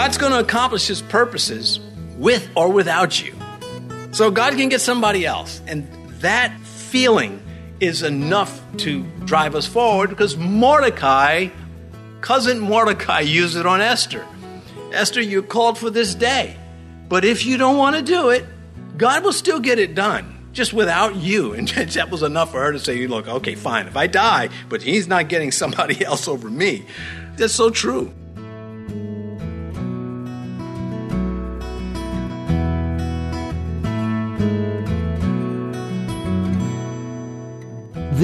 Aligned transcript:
God's 0.00 0.16
going 0.16 0.32
to 0.32 0.38
accomplish 0.38 0.86
his 0.86 1.02
purposes 1.02 1.78
with 2.16 2.48
or 2.54 2.72
without 2.72 3.22
you. 3.22 3.34
So 4.12 4.30
God 4.30 4.54
can 4.54 4.70
get 4.70 4.80
somebody 4.80 5.26
else. 5.26 5.60
And 5.66 5.86
that 6.22 6.58
feeling 6.60 7.42
is 7.80 8.02
enough 8.02 8.62
to 8.78 9.02
drive 9.26 9.54
us 9.54 9.66
forward 9.66 10.08
because 10.08 10.38
Mordecai, 10.38 11.48
cousin 12.22 12.60
Mordecai, 12.60 13.20
used 13.20 13.58
it 13.58 13.66
on 13.66 13.82
Esther. 13.82 14.26
Esther, 14.90 15.20
you're 15.20 15.42
called 15.42 15.76
for 15.76 15.90
this 15.90 16.14
day. 16.14 16.56
But 17.10 17.26
if 17.26 17.44
you 17.44 17.58
don't 17.58 17.76
want 17.76 17.96
to 17.96 18.02
do 18.02 18.30
it, 18.30 18.46
God 18.96 19.22
will 19.22 19.34
still 19.34 19.60
get 19.60 19.78
it 19.78 19.94
done, 19.94 20.48
just 20.54 20.72
without 20.72 21.16
you. 21.16 21.52
And 21.58 21.68
that 21.68 22.10
was 22.10 22.22
enough 22.22 22.52
for 22.52 22.62
her 22.62 22.72
to 22.72 22.78
say, 22.78 23.06
look, 23.06 23.28
okay, 23.28 23.54
fine, 23.54 23.86
if 23.86 23.98
I 23.98 24.06
die, 24.06 24.48
but 24.70 24.80
he's 24.80 25.06
not 25.08 25.28
getting 25.28 25.52
somebody 25.52 26.02
else 26.06 26.26
over 26.26 26.48
me. 26.48 26.86
That's 27.36 27.52
so 27.52 27.68
true. 27.68 28.14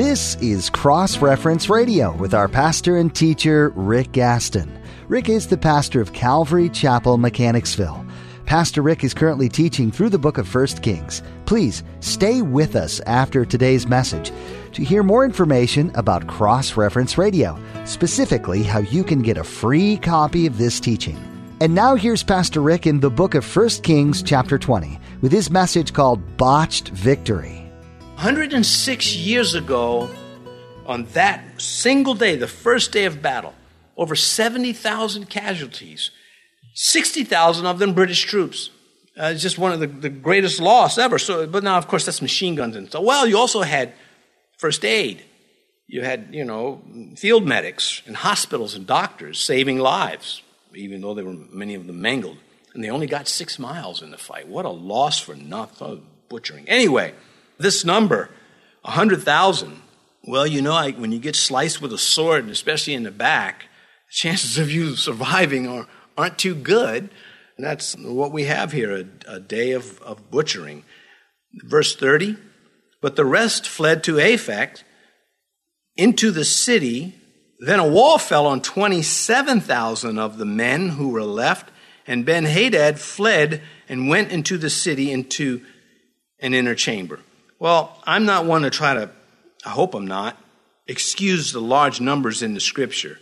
This 0.09 0.37
is 0.37 0.70
Cross 0.70 1.19
Reference 1.19 1.69
Radio 1.69 2.15
with 2.15 2.33
our 2.33 2.46
pastor 2.46 2.96
and 2.96 3.12
teacher, 3.12 3.73
Rick 3.74 4.12
Gaston. 4.12 4.80
Rick 5.09 5.29
is 5.29 5.48
the 5.48 5.56
pastor 5.56 6.01
of 6.01 6.12
Calvary 6.12 6.69
Chapel, 6.69 7.19
Mechanicsville. 7.19 8.06
Pastor 8.45 8.82
Rick 8.82 9.02
is 9.02 9.12
currently 9.12 9.48
teaching 9.48 9.91
through 9.91 10.10
the 10.10 10.19
book 10.19 10.38
of 10.38 10.55
1 10.55 10.66
Kings. 10.80 11.24
Please 11.45 11.82
stay 11.98 12.41
with 12.41 12.77
us 12.77 13.01
after 13.01 13.45
today's 13.45 13.88
message 13.88 14.30
to 14.74 14.84
hear 14.84 15.02
more 15.02 15.24
information 15.24 15.91
about 15.96 16.29
Cross 16.29 16.77
Reference 16.77 17.18
Radio, 17.18 17.59
specifically 17.84 18.62
how 18.62 18.79
you 18.79 19.02
can 19.02 19.23
get 19.23 19.37
a 19.37 19.43
free 19.43 19.96
copy 19.96 20.46
of 20.46 20.57
this 20.57 20.79
teaching. 20.79 21.18
And 21.60 21.74
now 21.74 21.96
here's 21.96 22.23
Pastor 22.23 22.60
Rick 22.60 22.87
in 22.87 23.01
the 23.01 23.10
book 23.10 23.35
of 23.35 23.57
1 23.57 23.68
Kings, 23.82 24.23
chapter 24.23 24.57
20, 24.57 25.01
with 25.20 25.32
his 25.32 25.51
message 25.51 25.93
called 25.93 26.37
Botched 26.37 26.91
Victory. 26.91 27.66
106 28.17 29.15
years 29.15 29.55
ago, 29.55 30.09
on 30.87 31.05
that 31.13 31.61
single 31.61 32.15
day, 32.15 32.35
the 32.35 32.49
first 32.49 32.91
day 32.91 33.05
of 33.05 33.21
battle, 33.21 33.53
over 33.95 34.17
70,000 34.17 35.29
casualties, 35.29 36.11
60,000 36.73 37.67
of 37.67 37.79
them 37.79 37.93
British 37.93 38.23
troops. 38.23 38.71
Uh, 39.21 39.33
it's 39.35 39.43
just 39.43 39.59
one 39.59 39.71
of 39.71 39.81
the, 39.81 39.87
the 39.87 40.09
greatest 40.09 40.61
loss 40.61 40.97
ever. 40.97 41.19
So, 41.19 41.47
but 41.47 41.63
now, 41.63 41.77
of 41.77 41.89
course, 41.89 42.07
that's 42.07 42.23
machine 42.23 42.55
guns 42.55 42.75
and 42.75 42.91
so. 42.91 43.03
Well, 43.03 43.27
you 43.27 43.37
also 43.37 43.61
had 43.61 43.93
first 44.57 44.83
aid. 44.87 45.23
You 45.87 46.01
had, 46.01 46.29
you 46.31 46.45
know, 46.45 46.81
field 47.17 47.47
medics 47.47 48.01
and 48.07 48.17
hospitals 48.17 48.75
and 48.75 48.87
doctors 48.87 49.39
saving 49.39 49.79
lives, 49.79 50.41
even 50.75 51.03
though 51.03 51.13
they 51.13 51.23
were 51.23 51.35
many 51.35 51.75
of 51.75 51.87
them 51.87 52.01
mangled. 52.01 52.39
And 52.73 52.83
they 52.83 52.89
only 52.89 53.07
got 53.07 53.29
six 53.29 53.59
miles 53.59 54.01
in 54.01 54.11
the 54.11 54.19
fight. 54.19 54.49
What 54.49 54.65
a 54.65 54.71
loss 54.71 55.21
for 55.21 55.35
nothing, 55.35 56.07
butchering. 56.31 56.67
Anyway, 56.67 57.13
this 57.59 57.85
number, 57.85 58.30
100,000, 58.82 59.82
well, 60.26 60.46
you 60.46 60.60
know, 60.60 60.73
I, 60.73 60.90
when 60.90 61.12
you 61.12 61.18
get 61.18 61.37
sliced 61.37 61.80
with 61.80 61.93
a 61.93 61.98
sword, 61.98 62.43
and 62.43 62.51
especially 62.51 62.95
in 62.95 63.04
the 63.04 63.10
back, 63.10 63.66
the 64.09 64.12
chances 64.12 64.59
of 64.59 64.71
you 64.71 64.97
surviving 64.97 65.69
are, 65.69 65.87
aren't 66.16 66.38
too 66.38 66.54
good. 66.54 67.10
And 67.56 67.65
that's 67.65 67.97
what 67.97 68.32
we 68.32 68.44
have 68.44 68.72
here 68.72 68.93
a, 68.93 69.06
a 69.26 69.41
day 69.41 69.72
of, 69.72 70.00
of 70.03 70.31
butchering. 70.31 70.84
Verse 71.65 71.97
30 71.97 72.37
But 73.00 73.16
the 73.16 73.25
rest 73.25 73.66
fled 73.66 74.04
to 74.04 74.15
Aphek 74.16 74.82
into 75.97 76.31
the 76.31 76.44
city. 76.44 77.15
Then 77.59 77.81
a 77.81 77.88
wall 77.88 78.19
fell 78.19 78.47
on 78.47 78.60
27,000 78.60 80.19
of 80.19 80.37
the 80.37 80.44
men 80.44 80.91
who 80.91 81.09
were 81.09 81.25
left, 81.25 81.70
and 82.06 82.26
Ben 82.26 82.44
Hadad 82.44 82.98
fled 83.00 83.62
and 83.88 84.08
went 84.08 84.31
into 84.31 84.58
the 84.58 84.69
city 84.69 85.10
into 85.10 85.64
an 86.38 86.52
inner 86.52 86.75
chamber. 86.75 87.20
Well, 87.59 88.00
I'm 88.05 88.27
not 88.27 88.44
one 88.44 88.62
to 88.62 88.71
try 88.71 88.94
to, 88.94 89.11
I 89.65 89.71
hope 89.71 89.94
I'm 89.94 90.06
not, 90.06 90.37
excuse 90.87 91.53
the 91.53 91.61
large 91.61 92.00
numbers 92.00 92.43
in 92.43 92.55
the 92.55 92.61
scripture. 92.61 93.19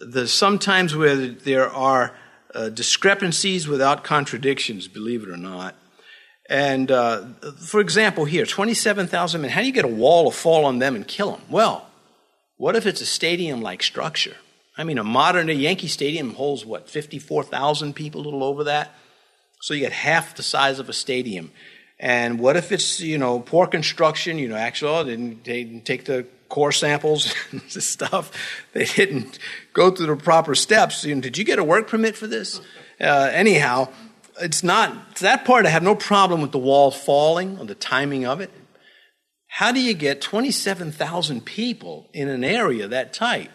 The 0.00 0.26
sometimes 0.28 0.94
where 0.94 1.16
there 1.16 1.68
are 1.68 2.16
uh, 2.54 2.70
discrepancies 2.70 3.68
without 3.68 4.04
contradictions, 4.04 4.88
believe 4.88 5.22
it 5.22 5.28
or 5.28 5.36
not. 5.36 5.74
And 6.48 6.90
uh, 6.90 7.26
for 7.60 7.80
example, 7.80 8.24
here, 8.24 8.46
27,000 8.46 9.40
men, 9.40 9.50
how 9.50 9.60
do 9.60 9.66
you 9.66 9.72
get 9.72 9.84
a 9.84 9.88
wall 9.88 10.30
to 10.30 10.36
fall 10.36 10.64
on 10.64 10.78
them 10.78 10.96
and 10.96 11.06
kill 11.06 11.32
them? 11.32 11.42
Well, 11.50 11.86
what 12.56 12.74
if 12.74 12.86
it's 12.86 13.02
a 13.02 13.06
stadium 13.06 13.60
like 13.60 13.82
structure? 13.82 14.36
I 14.78 14.84
mean, 14.84 14.96
a 14.96 15.04
modern 15.04 15.48
day 15.48 15.54
Yankee 15.54 15.88
Stadium 15.88 16.34
holds 16.34 16.64
what, 16.64 16.88
54,000 16.88 17.94
people, 17.94 18.20
a 18.20 18.24
little 18.24 18.44
over 18.44 18.64
that? 18.64 18.94
So 19.60 19.74
you 19.74 19.80
get 19.80 19.92
half 19.92 20.36
the 20.36 20.42
size 20.42 20.78
of 20.78 20.88
a 20.88 20.92
stadium. 20.92 21.50
And 22.00 22.38
what 22.38 22.56
if 22.56 22.70
it's, 22.70 23.00
you 23.00 23.18
know, 23.18 23.40
poor 23.40 23.66
construction, 23.66 24.38
you 24.38 24.48
know, 24.48 24.56
actually, 24.56 24.92
oh, 24.92 25.04
they 25.04 25.10
didn't, 25.12 25.44
they 25.44 25.64
didn't 25.64 25.84
take 25.84 26.04
the 26.04 26.26
core 26.48 26.72
samples 26.72 27.34
and 27.50 27.62
stuff. 27.70 28.30
They 28.72 28.84
didn't 28.84 29.38
go 29.72 29.90
through 29.90 30.06
the 30.06 30.16
proper 30.16 30.54
steps. 30.54 31.04
You 31.04 31.14
know, 31.14 31.20
did 31.20 31.36
you 31.36 31.44
get 31.44 31.58
a 31.58 31.64
work 31.64 31.88
permit 31.88 32.16
for 32.16 32.26
this? 32.26 32.60
Uh, 33.00 33.30
anyhow, 33.32 33.88
it's 34.40 34.62
not, 34.62 35.16
that 35.16 35.44
part 35.44 35.66
I 35.66 35.70
have 35.70 35.82
no 35.82 35.94
problem 35.94 36.40
with 36.40 36.52
the 36.52 36.58
wall 36.58 36.90
falling 36.90 37.58
or 37.58 37.64
the 37.64 37.74
timing 37.74 38.26
of 38.26 38.40
it. 38.40 38.50
How 39.48 39.72
do 39.72 39.80
you 39.80 39.94
get 39.94 40.20
27,000 40.20 41.44
people 41.44 42.08
in 42.12 42.28
an 42.28 42.44
area 42.44 42.86
that 42.86 43.12
tight? 43.12 43.50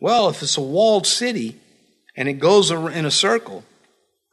Well, 0.00 0.28
if 0.28 0.42
it's 0.42 0.56
a 0.56 0.62
walled 0.62 1.06
city 1.06 1.58
and 2.16 2.28
it 2.28 2.34
goes 2.34 2.70
in 2.70 3.06
a 3.06 3.10
circle 3.10 3.64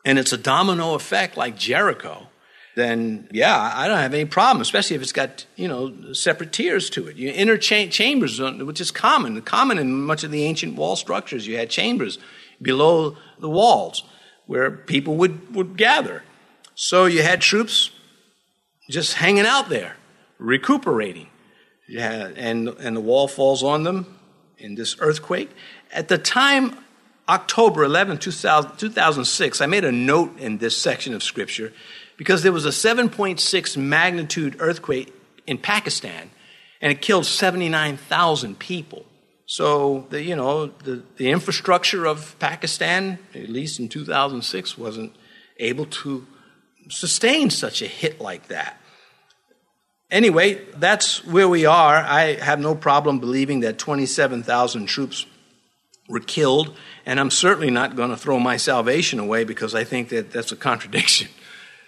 and 0.04 0.20
it's 0.20 0.34
a 0.34 0.38
domino 0.38 0.94
effect 0.94 1.38
like 1.38 1.58
Jericho, 1.58 2.28
then 2.76 3.30
yeah, 3.32 3.72
I 3.74 3.88
don't 3.88 3.98
have 3.98 4.14
any 4.14 4.26
problem, 4.26 4.62
especially 4.62 4.98
if 4.98 5.02
it's 5.02 5.14
got, 5.14 5.46
you 5.56 5.68
know, 5.68 6.14
separate 6.14 6.52
tiers 6.52 6.90
to 6.92 7.08
it. 7.08 7.16
You 7.16 7.30
inner 7.30 7.58
cha- 7.58 7.88
chambers, 7.88 8.40
uh, 8.40 8.52
which 8.52 8.82
is 8.82 8.92
common, 8.92 9.42
common 9.42 9.78
in 9.78 9.94
much 9.94 10.24
of 10.24 10.32
the 10.32 10.44
ancient 10.44 10.76
wall 10.76 10.96
structures. 10.96 11.48
You 11.48 11.58
had 11.58 11.70
chambers 11.70 12.20
below 12.62 13.16
the 13.40 13.50
walls 13.50 14.04
where 14.46 14.70
people 14.70 15.16
would, 15.16 15.56
would 15.56 15.78
gather. 15.78 16.24
So 16.76 17.06
you 17.06 17.24
had 17.24 17.42
troops 17.42 17.92
just 18.90 19.14
hanging 19.14 19.46
out 19.46 19.70
there, 19.70 19.96
recuperating. 20.38 21.30
Yeah, 21.88 22.30
and, 22.36 22.68
and 22.68 22.96
the 22.96 23.02
wall 23.02 23.28
falls 23.28 23.64
on 23.64 23.84
them 23.84 24.20
in 24.58 24.76
this 24.76 24.98
earthquake. 25.00 25.50
At 25.94 26.10
the 26.10 26.18
time, 26.18 26.78
October 27.30 27.84
11, 27.84 28.18
2000, 28.18 28.78
2006, 28.78 29.62
I 29.62 29.66
made 29.66 29.86
a 29.86 29.92
note 29.92 30.38
in 30.40 30.58
this 30.58 30.78
section 30.78 31.14
of 31.14 31.24
Scripture 31.24 31.72
because 32.18 32.44
there 32.44 32.52
was 32.52 32.66
a 32.66 32.70
7.6 32.70 33.78
magnitude 33.78 34.56
earthquake 34.60 35.14
in 35.48 35.58
Pakistan 35.58 36.32
and 36.82 36.92
it 36.92 37.02
killed 37.02 37.26
79,000 37.26 38.60
people. 38.60 39.06
So, 39.48 40.08
the, 40.10 40.24
you 40.24 40.36
know, 40.36 40.68
the, 40.68 41.04
the 41.18 41.30
infrastructure 41.30 42.06
of 42.06 42.38
Pakistan, 42.40 43.20
at 43.34 43.50
least 43.50 43.80
in 43.80 43.90
2006, 43.90 44.78
wasn't 44.78 45.16
able 45.58 45.86
to 45.86 46.26
sustain 46.90 47.50
such 47.50 47.82
a 47.82 47.88
hit 47.88 48.20
like 48.20 48.48
that. 48.48 48.80
Anyway, 50.12 50.62
that's 50.76 51.26
where 51.26 51.50
we 51.50 51.66
are. 51.66 51.96
I 51.96 52.36
have 52.36 52.60
no 52.60 52.76
problem 52.76 53.20
believing 53.20 53.62
that 53.62 53.78
27,000 53.78 54.86
troops 54.86 55.26
were 56.08 56.20
killed, 56.20 56.78
and 57.06 57.20
I'm 57.20 57.32
certainly 57.32 57.72
not 57.72 57.96
going 57.96 58.12
to 58.12 58.18
throw 58.18 58.40
my 58.40 58.58
salvation 58.58 59.20
away 59.20 59.44
because 59.44 59.74
I 59.74 59.84
think 59.84 60.10
that 60.10 60.32
that's 60.32 60.52
a 60.52 60.56
contradiction. 60.56 61.30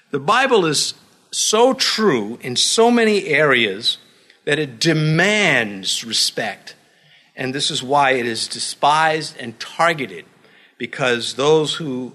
The 0.10 0.20
Bible 0.20 0.66
is 0.66 0.94
so 1.32 1.74
true 1.74 2.40
in 2.42 2.56
so 2.56 2.90
many 2.90 3.26
areas 3.28 3.98
that 4.46 4.58
it 4.58 4.80
demands 4.80 6.06
respect. 6.06 6.76
And 7.36 7.54
this 7.54 7.70
is 7.70 7.84
why 7.84 8.12
it 8.12 8.26
is 8.26 8.48
despised 8.48 9.36
and 9.38 9.60
targeted, 9.60 10.26
because 10.78 11.34
those 11.34 11.76
who, 11.76 12.14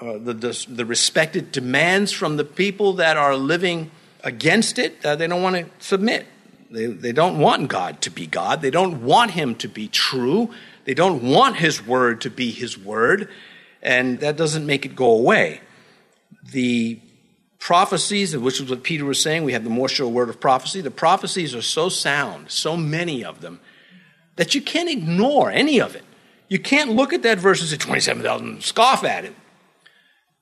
uh, 0.00 0.14
the, 0.14 0.32
the, 0.32 0.66
the 0.68 0.86
respected 0.86 1.52
demands 1.52 2.10
from 2.10 2.38
the 2.38 2.44
people 2.44 2.94
that 2.94 3.18
are 3.18 3.36
living 3.36 3.90
against 4.24 4.78
it, 4.78 5.04
uh, 5.04 5.14
they 5.14 5.26
don't 5.26 5.42
want 5.42 5.56
to 5.56 5.66
submit. 5.78 6.26
They, 6.70 6.86
they 6.86 7.12
don't 7.12 7.38
want 7.38 7.68
God 7.68 8.00
to 8.00 8.10
be 8.10 8.26
God. 8.26 8.62
They 8.62 8.70
don't 8.70 9.02
want 9.02 9.32
Him 9.32 9.54
to 9.56 9.68
be 9.68 9.88
true. 9.88 10.50
They 10.84 10.94
don't 10.94 11.22
want 11.22 11.56
His 11.56 11.86
word 11.86 12.22
to 12.22 12.30
be 12.30 12.50
His 12.50 12.78
word. 12.78 13.28
And 13.82 14.20
that 14.20 14.38
doesn't 14.38 14.64
make 14.64 14.86
it 14.86 14.96
go 14.96 15.10
away. 15.10 15.60
The 16.50 16.98
prophecies, 17.66 18.36
which 18.36 18.60
is 18.60 18.70
what 18.70 18.84
Peter 18.84 19.04
was 19.04 19.20
saying, 19.20 19.42
we 19.42 19.52
have 19.52 19.64
the 19.64 19.70
more 19.70 19.88
sure 19.88 20.06
word 20.08 20.28
of 20.28 20.38
prophecy. 20.38 20.80
The 20.80 20.88
prophecies 20.92 21.52
are 21.52 21.62
so 21.62 21.88
sound, 21.88 22.48
so 22.48 22.76
many 22.76 23.24
of 23.24 23.40
them, 23.40 23.58
that 24.36 24.54
you 24.54 24.62
can't 24.62 24.88
ignore 24.88 25.50
any 25.50 25.80
of 25.80 25.96
it. 25.96 26.04
You 26.46 26.60
can't 26.60 26.92
look 26.92 27.12
at 27.12 27.24
that 27.24 27.40
verse 27.40 27.60
and 27.60 27.68
say 27.68 27.76
27,000, 27.76 28.62
scoff 28.62 29.02
at 29.02 29.24
it, 29.24 29.34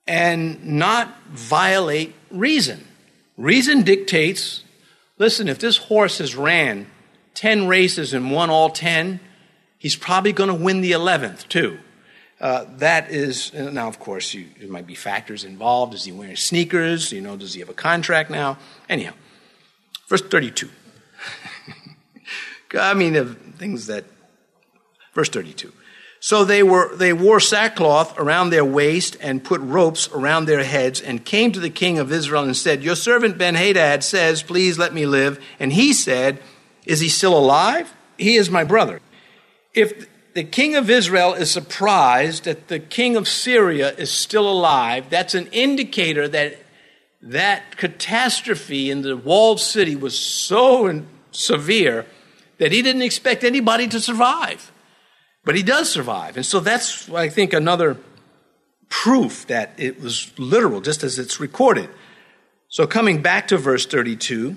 and 0.06 0.62
not 0.66 1.18
violate 1.28 2.14
reason. 2.30 2.86
Reason 3.38 3.84
dictates 3.84 4.62
listen, 5.16 5.48
if 5.48 5.58
this 5.58 5.78
horse 5.78 6.18
has 6.18 6.36
ran 6.36 6.90
10 7.32 7.68
races 7.68 8.12
and 8.12 8.32
won 8.32 8.50
all 8.50 8.68
10, 8.68 9.18
he's 9.78 9.96
probably 9.96 10.34
going 10.34 10.48
to 10.48 10.54
win 10.54 10.82
the 10.82 10.92
11th 10.92 11.48
too. 11.48 11.78
Uh, 12.40 12.64
that 12.78 13.10
is, 13.10 13.52
now 13.54 13.88
of 13.88 13.98
course, 13.98 14.34
you, 14.34 14.46
there 14.58 14.68
might 14.68 14.86
be 14.86 14.94
factors 14.94 15.44
involved. 15.44 15.94
Is 15.94 16.04
he 16.04 16.12
wearing 16.12 16.36
sneakers? 16.36 17.12
You 17.12 17.20
know, 17.20 17.36
does 17.36 17.54
he 17.54 17.60
have 17.60 17.68
a 17.68 17.74
contract 17.74 18.30
now? 18.30 18.58
Anyhow, 18.88 19.12
verse 20.08 20.22
32. 20.22 20.68
I 22.78 22.94
mean, 22.94 23.14
of 23.16 23.38
things 23.56 23.86
that, 23.86 24.04
verse 25.14 25.28
32. 25.28 25.72
So 26.24 26.44
they 26.44 26.62
were, 26.62 26.96
they 26.96 27.12
wore 27.12 27.38
sackcloth 27.38 28.18
around 28.18 28.48
their 28.48 28.64
waist 28.64 29.16
and 29.20 29.44
put 29.44 29.60
ropes 29.60 30.08
around 30.08 30.46
their 30.46 30.64
heads 30.64 31.00
and 31.00 31.22
came 31.22 31.52
to 31.52 31.60
the 31.60 31.68
king 31.68 31.98
of 31.98 32.10
Israel 32.10 32.42
and 32.42 32.56
said, 32.56 32.82
Your 32.82 32.96
servant 32.96 33.36
Ben-Hadad 33.36 34.02
says, 34.02 34.42
please 34.42 34.78
let 34.78 34.94
me 34.94 35.04
live. 35.04 35.38
And 35.60 35.72
he 35.72 35.92
said, 35.92 36.42
Is 36.86 37.00
he 37.00 37.10
still 37.10 37.36
alive? 37.36 37.92
He 38.16 38.36
is 38.36 38.48
my 38.50 38.64
brother. 38.64 39.00
If 39.74 40.08
the 40.34 40.44
king 40.44 40.74
of 40.74 40.90
Israel 40.90 41.32
is 41.32 41.50
surprised 41.50 42.44
that 42.44 42.68
the 42.68 42.80
king 42.80 43.16
of 43.16 43.28
Syria 43.28 43.94
is 43.94 44.10
still 44.10 44.50
alive, 44.50 45.08
that's 45.08 45.34
an 45.34 45.46
indicator 45.52 46.28
that 46.28 46.58
that 47.22 47.78
catastrophe 47.78 48.90
in 48.90 49.02
the 49.02 49.16
walled 49.16 49.58
city 49.58 49.96
was 49.96 50.18
so 50.18 51.02
severe 51.30 52.04
that 52.58 52.70
he 52.70 52.82
didn't 52.82 53.02
expect 53.02 53.44
anybody 53.44 53.88
to 53.88 54.00
survive. 54.00 54.70
But 55.44 55.56
he 55.56 55.62
does 55.62 55.90
survive. 55.90 56.36
And 56.36 56.44
so 56.44 56.60
that's, 56.60 57.08
I 57.10 57.28
think, 57.28 57.52
another 57.52 57.96
proof 58.88 59.46
that 59.46 59.72
it 59.78 60.00
was 60.00 60.32
literal, 60.38 60.80
just 60.80 61.02
as 61.02 61.18
it's 61.18 61.40
recorded. 61.40 61.88
So 62.68 62.86
coming 62.86 63.22
back 63.22 63.48
to 63.48 63.56
verse 63.56 63.86
32, 63.86 64.56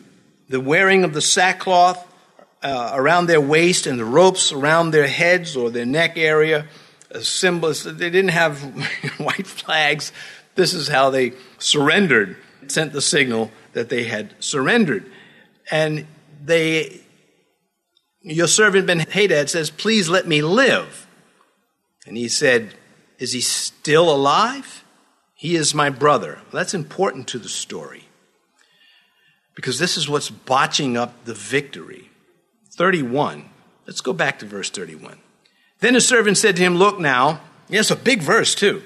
the 0.49 0.59
wearing 0.59 1.03
of 1.03 1.13
the 1.13 1.21
sackcloth 1.21 2.06
uh, 2.67 2.91
around 2.93 3.27
their 3.27 3.39
waist 3.39 3.87
and 3.87 3.97
the 3.97 4.05
ropes 4.05 4.51
around 4.51 4.91
their 4.91 5.07
heads 5.07 5.55
or 5.55 5.69
their 5.69 5.85
neck 5.85 6.17
area, 6.17 6.67
symbols. 7.21 7.79
symbol. 7.79 7.99
They 7.99 8.09
didn't 8.09 8.31
have 8.31 8.61
white 9.17 9.47
flags. 9.47 10.11
This 10.55 10.73
is 10.73 10.87
how 10.87 11.09
they 11.09 11.33
surrendered, 11.59 12.35
sent 12.67 12.91
the 12.91 13.01
signal 13.01 13.51
that 13.73 13.89
they 13.89 14.03
had 14.03 14.35
surrendered. 14.39 15.09
And 15.71 16.07
they, 16.43 17.01
your 18.21 18.47
servant 18.47 18.87
Ben 18.87 18.99
Hadad 18.99 19.49
says, 19.49 19.69
Please 19.69 20.09
let 20.09 20.27
me 20.27 20.41
live. 20.41 21.07
And 22.05 22.17
he 22.17 22.27
said, 22.27 22.73
Is 23.17 23.31
he 23.31 23.41
still 23.41 24.13
alive? 24.13 24.83
He 25.35 25.55
is 25.55 25.73
my 25.73 25.89
brother. 25.89 26.39
That's 26.51 26.73
important 26.73 27.27
to 27.29 27.39
the 27.39 27.49
story 27.49 28.05
because 29.55 29.79
this 29.79 29.95
is 29.95 30.09
what's 30.09 30.29
botching 30.29 30.97
up 30.97 31.25
the 31.25 31.33
victory. 31.33 32.09
31. 32.77 33.49
Let's 33.85 34.01
go 34.01 34.13
back 34.13 34.39
to 34.39 34.45
verse 34.45 34.69
31. 34.69 35.17
Then 35.79 35.93
the 35.93 36.01
servant 36.01 36.37
said 36.37 36.55
to 36.55 36.61
him, 36.61 36.75
Look 36.75 36.99
now. 36.99 37.41
Yes, 37.67 37.91
a 37.91 37.95
big 37.95 38.21
verse 38.21 38.55
too. 38.55 38.83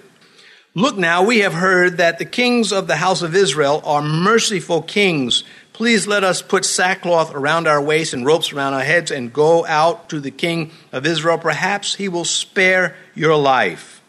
Look 0.74 0.98
now, 0.98 1.24
we 1.24 1.40
have 1.40 1.54
heard 1.54 1.98
that 1.98 2.18
the 2.18 2.26
kings 2.26 2.72
of 2.72 2.88
the 2.88 2.96
house 2.96 3.22
of 3.22 3.36
Israel 3.36 3.82
are 3.84 4.02
merciful 4.02 4.82
kings. 4.82 5.44
Please 5.74 6.08
let 6.08 6.24
us 6.24 6.42
put 6.42 6.64
sackcloth 6.64 7.34
around 7.36 7.68
our 7.68 7.82
waists 7.82 8.14
and 8.14 8.26
ropes 8.26 8.54
around 8.54 8.74
our 8.74 8.84
heads 8.84 9.12
and 9.12 9.34
go 9.34 9.66
out 9.66 10.08
to 10.10 10.22
the 10.22 10.32
king 10.32 10.72
of 10.94 11.06
Israel. 11.06 11.38
Perhaps 11.38 11.96
he 11.96 12.08
will 12.08 12.24
spare 12.24 12.96
your 13.14 13.36
life. 13.36 14.02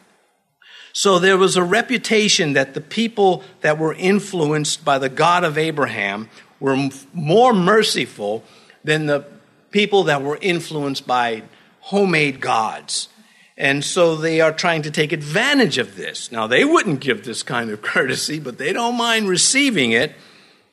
So 0.92 1.18
there 1.18 1.38
was 1.38 1.56
a 1.56 1.64
reputation 1.64 2.52
that 2.52 2.74
the 2.74 2.80
people 2.80 3.42
that 3.62 3.78
were 3.78 3.94
influenced 3.94 4.84
by 4.84 4.98
the 4.98 5.08
God 5.08 5.42
of 5.42 5.58
Abraham 5.58 6.28
were 6.60 6.90
more 7.12 7.52
merciful 7.52 8.44
than 8.84 9.06
the 9.06 9.24
people 9.72 10.04
that 10.04 10.22
were 10.22 10.38
influenced 10.40 11.06
by 11.06 11.42
homemade 11.80 12.40
gods. 12.40 13.08
And 13.56 13.84
so 13.84 14.16
they 14.16 14.40
are 14.40 14.52
trying 14.52 14.82
to 14.82 14.90
take 14.90 15.12
advantage 15.12 15.78
of 15.78 15.96
this. 15.96 16.30
Now, 16.30 16.46
they 16.46 16.64
wouldn't 16.64 17.00
give 17.00 17.24
this 17.24 17.42
kind 17.42 17.70
of 17.70 17.82
courtesy, 17.82 18.38
but 18.38 18.58
they 18.58 18.72
don't 18.72 18.96
mind 18.96 19.28
receiving 19.28 19.92
it. 19.92 20.12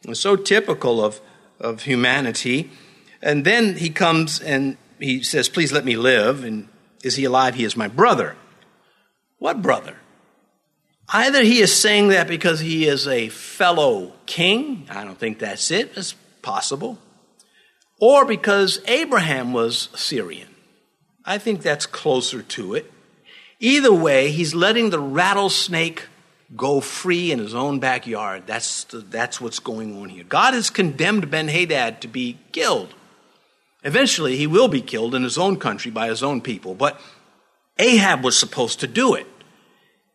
It's 0.03 0.19
so 0.19 0.35
typical 0.35 1.03
of, 1.03 1.19
of 1.59 1.83
humanity. 1.83 2.69
And 3.21 3.43
then 3.43 3.77
he 3.77 3.89
comes 3.89 4.39
and 4.39 4.77
he 4.99 5.23
says, 5.23 5.49
Please 5.49 5.71
let 5.71 5.83
me 5.83 5.97
live. 5.97 6.43
And 6.43 6.69
is 7.03 7.15
he 7.15 7.25
alive? 7.25 7.55
He 7.55 7.63
is 7.63 7.75
my 7.75 7.87
brother. 7.87 8.35
What 9.39 9.61
brother? 9.61 9.97
Either 11.11 11.43
he 11.43 11.59
is 11.59 11.75
saying 11.75 12.09
that 12.09 12.27
because 12.27 12.59
he 12.59 12.87
is 12.87 13.07
a 13.07 13.29
fellow 13.29 14.13
king. 14.25 14.85
I 14.89 15.03
don't 15.03 15.17
think 15.17 15.39
that's 15.39 15.71
it. 15.71 15.91
It's 15.95 16.13
possible 16.41 16.99
or 17.99 18.25
because 18.25 18.81
Abraham 18.87 19.53
was 19.53 19.89
Syrian. 19.95 20.49
I 21.25 21.37
think 21.37 21.61
that's 21.61 21.85
closer 21.85 22.41
to 22.41 22.73
it. 22.73 22.91
Either 23.59 23.93
way, 23.93 24.31
he's 24.31 24.55
letting 24.55 24.89
the 24.89 24.99
rattlesnake 24.99 26.03
go 26.55 26.79
free 26.79 27.31
in 27.31 27.39
his 27.39 27.53
own 27.53 27.79
backyard. 27.79 28.43
That's, 28.47 28.85
the, 28.85 28.99
that's 28.99 29.39
what's 29.39 29.59
going 29.59 30.01
on 30.01 30.09
here. 30.09 30.23
God 30.23 30.53
has 30.53 30.69
condemned 30.69 31.29
Ben 31.29 31.47
Hadad 31.47 32.01
to 32.01 32.07
be 32.07 32.39
killed. 32.51 32.95
Eventually, 33.83 34.37
he 34.37 34.47
will 34.47 34.67
be 34.67 34.81
killed 34.81 35.13
in 35.13 35.23
his 35.23 35.37
own 35.37 35.57
country 35.57 35.91
by 35.91 36.07
his 36.07 36.23
own 36.23 36.41
people, 36.41 36.73
but 36.73 36.99
Ahab 37.77 38.23
was 38.23 38.37
supposed 38.37 38.79
to 38.81 38.87
do 38.87 39.13
it. 39.13 39.27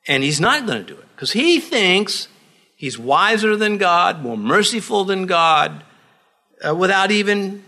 And 0.06 0.22
he's 0.22 0.40
not 0.40 0.66
going 0.66 0.84
to 0.84 0.94
do 0.94 0.98
it 0.98 1.06
because 1.14 1.32
he 1.32 1.60
thinks 1.60 2.28
he's 2.76 2.98
wiser 2.98 3.56
than 3.56 3.78
God, 3.78 4.20
more 4.20 4.36
merciful 4.36 5.04
than 5.04 5.26
God, 5.26 5.82
uh, 6.66 6.74
without 6.74 7.10
even 7.10 7.64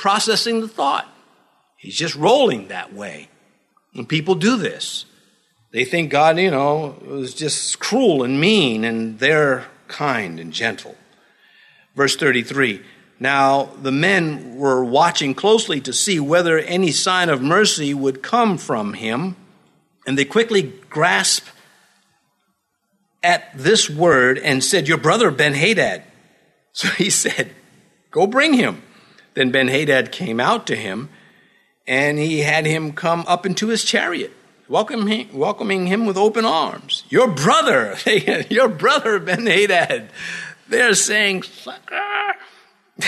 processing 0.00 0.62
the 0.62 0.68
thought. 0.68 1.06
He's 1.76 1.94
just 1.94 2.16
rolling 2.16 2.68
that 2.68 2.94
way. 2.94 3.28
And 3.94 4.08
people 4.08 4.34
do 4.34 4.56
this. 4.56 5.04
They 5.72 5.84
think 5.84 6.10
God, 6.10 6.38
you 6.38 6.50
know, 6.50 6.96
was 7.06 7.34
just 7.34 7.78
cruel 7.78 8.22
and 8.22 8.40
mean, 8.40 8.82
and 8.82 9.18
they're 9.18 9.66
kind 9.88 10.40
and 10.40 10.52
gentle. 10.52 10.96
Verse 11.94 12.16
33 12.16 12.82
Now 13.20 13.64
the 13.80 13.92
men 13.92 14.56
were 14.56 14.82
watching 14.84 15.34
closely 15.34 15.80
to 15.82 15.92
see 15.92 16.18
whether 16.18 16.58
any 16.58 16.92
sign 16.92 17.28
of 17.28 17.42
mercy 17.42 17.92
would 17.92 18.22
come 18.22 18.56
from 18.56 18.94
him, 18.94 19.36
and 20.06 20.16
they 20.16 20.24
quickly 20.24 20.62
grasped 20.88 21.52
at 23.22 23.50
this 23.54 23.90
word 23.90 24.38
and 24.38 24.64
said, 24.64 24.88
Your 24.88 24.98
brother 24.98 25.30
Ben 25.30 25.54
Hadad. 25.54 26.04
So 26.72 26.86
he 26.86 27.10
said, 27.10 27.50
Go 28.12 28.28
bring 28.28 28.52
him. 28.52 28.82
Then 29.34 29.50
Ben 29.50 29.68
Hadad 29.68 30.12
came 30.12 30.40
out 30.40 30.66
to 30.66 30.76
him, 30.76 31.08
and 31.86 32.18
he 32.18 32.40
had 32.40 32.66
him 32.66 32.92
come 32.92 33.24
up 33.26 33.46
into 33.46 33.68
his 33.68 33.84
chariot, 33.84 34.32
welcoming, 34.68 35.86
him 35.86 36.06
with 36.06 36.16
open 36.16 36.44
arms. 36.44 37.04
Your 37.08 37.28
brother, 37.28 37.96
your 38.50 38.68
brother 38.68 39.18
Ben 39.18 39.46
Hadad. 39.46 40.10
They're 40.68 40.94
saying, 40.94 41.42
sucker. 41.44 42.00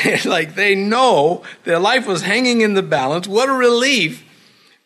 like 0.24 0.54
they 0.54 0.74
know 0.74 1.42
their 1.64 1.78
life 1.78 2.06
was 2.06 2.22
hanging 2.22 2.60
in 2.60 2.74
the 2.74 2.82
balance. 2.82 3.28
What 3.28 3.48
a 3.48 3.52
relief 3.52 4.24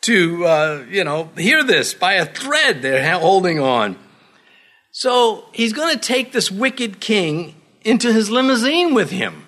to, 0.02 0.44
uh, 0.44 0.84
you 0.88 1.04
know, 1.04 1.30
hear 1.36 1.64
this 1.64 1.94
by 1.94 2.14
a 2.14 2.26
thread 2.26 2.82
they're 2.82 3.18
holding 3.18 3.58
on. 3.58 3.96
So 4.92 5.44
he's 5.52 5.72
going 5.72 5.94
to 5.94 6.00
take 6.00 6.32
this 6.32 6.50
wicked 6.50 7.00
king 7.00 7.54
into 7.82 8.12
his 8.12 8.30
limousine 8.30 8.94
with 8.94 9.10
him. 9.10 9.45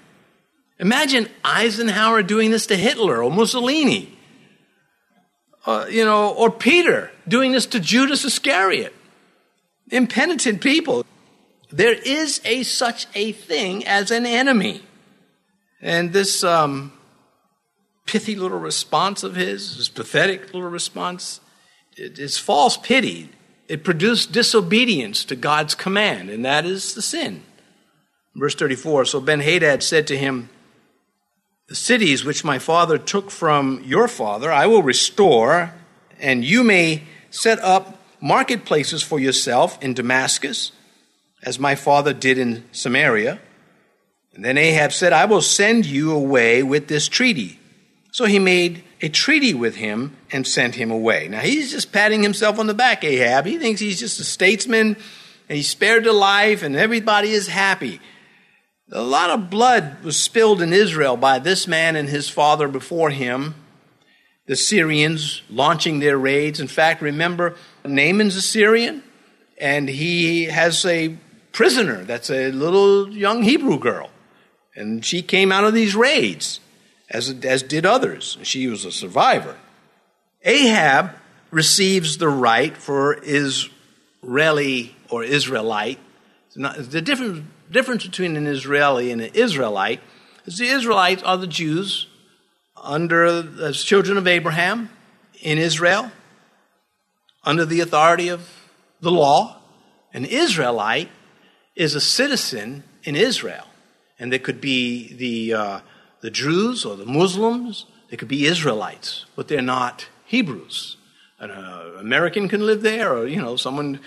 Imagine 0.80 1.28
Eisenhower 1.44 2.22
doing 2.22 2.50
this 2.50 2.66
to 2.66 2.76
Hitler 2.76 3.22
or 3.22 3.30
Mussolini. 3.30 4.16
Uh, 5.66 5.86
you 5.90 6.04
know, 6.04 6.32
or 6.32 6.50
Peter 6.50 7.10
doing 7.26 7.52
this 7.52 7.66
to 7.66 7.80
Judas 7.80 8.24
Iscariot. 8.24 8.94
Impenitent 9.90 10.60
people. 10.60 11.04
There 11.70 11.94
is 11.94 12.40
a 12.44 12.62
such 12.62 13.06
a 13.14 13.32
thing 13.32 13.86
as 13.86 14.10
an 14.10 14.24
enemy. 14.24 14.82
And 15.80 16.12
this 16.12 16.42
um, 16.42 16.92
pithy 18.06 18.34
little 18.34 18.58
response 18.58 19.22
of 19.22 19.36
his, 19.36 19.76
this 19.76 19.88
pathetic 19.88 20.54
little 20.54 20.70
response, 20.70 21.40
it 21.96 22.18
is 22.18 22.38
false 22.38 22.76
pity. 22.76 23.30
It 23.68 23.84
produced 23.84 24.32
disobedience 24.32 25.24
to 25.26 25.36
God's 25.36 25.74
command, 25.74 26.30
and 26.30 26.44
that 26.44 26.64
is 26.64 26.94
the 26.94 27.02
sin. 27.02 27.42
Verse 28.34 28.54
34 28.54 29.04
So 29.04 29.20
Ben 29.20 29.40
Hadad 29.40 29.82
said 29.82 30.06
to 30.06 30.16
him, 30.16 30.48
the 31.68 31.74
cities 31.74 32.24
which 32.24 32.44
my 32.44 32.58
father 32.58 32.96
took 32.96 33.30
from 33.30 33.82
your 33.84 34.08
father, 34.08 34.50
I 34.50 34.66
will 34.66 34.82
restore, 34.82 35.74
and 36.18 36.44
you 36.44 36.64
may 36.64 37.02
set 37.30 37.58
up 37.60 37.98
marketplaces 38.20 39.02
for 39.02 39.20
yourself 39.20 39.80
in 39.82 39.94
Damascus, 39.94 40.72
as 41.42 41.58
my 41.58 41.74
father 41.74 42.12
did 42.12 42.38
in 42.38 42.64
Samaria. 42.72 43.38
And 44.34 44.44
then 44.44 44.56
Ahab 44.56 44.92
said, 44.92 45.12
I 45.12 45.26
will 45.26 45.42
send 45.42 45.84
you 45.84 46.12
away 46.12 46.62
with 46.62 46.88
this 46.88 47.06
treaty. 47.06 47.60
So 48.12 48.24
he 48.24 48.38
made 48.38 48.82
a 49.02 49.08
treaty 49.08 49.52
with 49.52 49.76
him 49.76 50.16
and 50.32 50.46
sent 50.46 50.74
him 50.74 50.90
away. 50.90 51.28
Now 51.28 51.40
he's 51.40 51.70
just 51.70 51.92
patting 51.92 52.22
himself 52.22 52.58
on 52.58 52.66
the 52.66 52.74
back, 52.74 53.04
Ahab. 53.04 53.46
He 53.46 53.58
thinks 53.58 53.80
he's 53.80 54.00
just 54.00 54.18
a 54.20 54.24
statesman 54.24 54.96
and 55.48 55.56
he 55.56 55.62
spared 55.62 56.04
the 56.04 56.12
life 56.12 56.62
and 56.62 56.74
everybody 56.74 57.30
is 57.30 57.46
happy. 57.46 58.00
A 58.90 59.02
lot 59.02 59.30
of 59.30 59.50
blood 59.50 60.02
was 60.02 60.16
spilled 60.16 60.62
in 60.62 60.72
Israel 60.72 61.16
by 61.16 61.38
this 61.38 61.68
man 61.68 61.94
and 61.94 62.08
his 62.08 62.30
father 62.30 62.68
before 62.68 63.10
him. 63.10 63.54
the 64.48 64.56
Syrians 64.56 65.42
launching 65.50 65.98
their 66.00 66.16
raids. 66.18 66.58
In 66.58 66.68
fact, 66.68 67.02
remember, 67.02 67.54
Naaman's 67.84 68.34
a 68.34 68.42
Syrian, 68.42 69.02
and 69.58 69.88
he 69.88 70.44
has 70.44 70.84
a 70.86 71.16
prisoner 71.52 72.02
that's 72.04 72.30
a 72.30 72.50
little 72.50 73.10
young 73.10 73.42
Hebrew 73.42 73.78
girl. 73.78 74.10
And 74.74 75.04
she 75.04 75.20
came 75.20 75.52
out 75.52 75.64
of 75.64 75.74
these 75.74 75.94
raids, 75.94 76.60
as, 77.10 77.28
as 77.44 77.62
did 77.62 77.84
others. 77.84 78.38
She 78.42 78.66
was 78.68 78.86
a 78.86 78.92
survivor. 78.92 79.56
Ahab 80.42 81.10
receives 81.50 82.16
the 82.16 82.28
right 82.28 82.74
for 82.74 83.18
Israeli 83.22 84.96
or 85.10 85.24
Israelite. 85.24 85.98
the 86.54 87.02
difference, 87.02 87.44
difference 87.70 88.06
between 88.06 88.36
an 88.36 88.46
Israeli 88.46 89.10
and 89.10 89.20
an 89.20 89.30
Israelite 89.34 90.00
is 90.44 90.58
the 90.58 90.68
Israelites 90.68 91.22
are 91.22 91.36
the 91.36 91.46
Jews 91.46 92.06
under 92.76 93.42
the 93.42 93.72
children 93.72 94.16
of 94.16 94.26
Abraham 94.26 94.90
in 95.40 95.58
Israel, 95.58 96.10
under 97.44 97.64
the 97.64 97.80
authority 97.80 98.28
of 98.28 98.48
the 99.00 99.10
law. 99.10 99.60
An 100.12 100.24
Israelite 100.24 101.10
is 101.76 101.94
a 101.94 102.00
citizen 102.00 102.84
in 103.04 103.14
Israel. 103.14 103.66
And 104.18 104.32
they 104.32 104.38
could 104.38 104.60
be 104.60 105.12
the, 105.14 105.54
uh, 105.54 105.80
the 106.20 106.30
Druze 106.30 106.84
or 106.84 106.96
the 106.96 107.06
Muslims, 107.06 107.86
they 108.10 108.16
could 108.16 108.28
be 108.28 108.46
Israelites, 108.46 109.26
but 109.36 109.48
they're 109.48 109.62
not 109.62 110.08
Hebrews. 110.24 110.96
An 111.38 111.50
uh, 111.50 111.92
American 112.00 112.48
can 112.48 112.66
live 112.66 112.82
there, 112.82 113.12
or, 113.14 113.26
you 113.26 113.40
know, 113.40 113.54
someone 113.54 114.00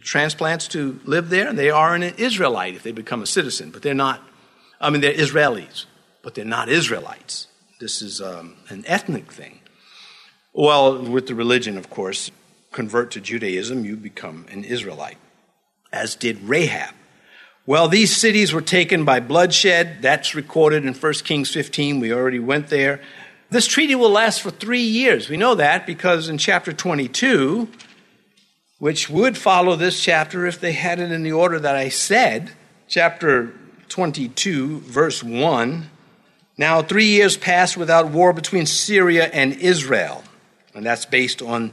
transplants 0.00 0.68
to 0.68 1.00
live 1.04 1.30
there, 1.30 1.48
and 1.48 1.58
they 1.58 1.70
are 1.70 1.94
an 1.94 2.02
Israelite 2.02 2.74
if 2.74 2.82
they 2.82 2.92
become 2.92 3.22
a 3.22 3.26
citizen, 3.26 3.70
but 3.70 3.82
they're 3.82 3.94
not, 3.94 4.22
I 4.80 4.90
mean, 4.90 5.00
they're 5.00 5.12
Israelis, 5.12 5.84
but 6.22 6.34
they're 6.34 6.44
not 6.44 6.68
Israelites. 6.68 7.48
This 7.80 8.02
is 8.02 8.20
um, 8.20 8.56
an 8.68 8.84
ethnic 8.86 9.32
thing. 9.32 9.60
Well, 10.52 11.00
with 11.00 11.26
the 11.26 11.34
religion, 11.34 11.78
of 11.78 11.90
course, 11.90 12.30
convert 12.72 13.12
to 13.12 13.20
Judaism, 13.20 13.84
you 13.84 13.96
become 13.96 14.46
an 14.50 14.64
Israelite, 14.64 15.18
as 15.92 16.16
did 16.16 16.42
Rahab. 16.42 16.94
Well, 17.66 17.88
these 17.88 18.16
cities 18.16 18.52
were 18.52 18.62
taken 18.62 19.04
by 19.04 19.20
bloodshed. 19.20 19.98
That's 20.00 20.34
recorded 20.34 20.86
in 20.86 20.94
1 20.94 21.12
Kings 21.24 21.52
15. 21.52 22.00
We 22.00 22.12
already 22.12 22.38
went 22.38 22.68
there. 22.68 23.00
This 23.50 23.66
treaty 23.66 23.94
will 23.94 24.10
last 24.10 24.40
for 24.40 24.50
three 24.50 24.82
years. 24.82 25.28
We 25.28 25.36
know 25.36 25.54
that 25.54 25.86
because 25.86 26.28
in 26.28 26.38
chapter 26.38 26.72
22, 26.72 27.68
which 28.78 29.10
would 29.10 29.36
follow 29.36 29.76
this 29.76 30.02
chapter 30.02 30.46
if 30.46 30.60
they 30.60 30.72
had 30.72 31.00
it 31.00 31.10
in 31.10 31.22
the 31.22 31.32
order 31.32 31.58
that 31.58 31.74
I 31.74 31.88
said, 31.88 32.52
chapter 32.86 33.52
22, 33.88 34.80
verse 34.80 35.22
1. 35.22 35.90
Now, 36.56 36.82
three 36.82 37.06
years 37.06 37.36
passed 37.36 37.76
without 37.76 38.10
war 38.10 38.32
between 38.32 38.66
Syria 38.66 39.30
and 39.32 39.52
Israel. 39.54 40.24
And 40.74 40.84
that's 40.84 41.06
based 41.06 41.42
on 41.42 41.72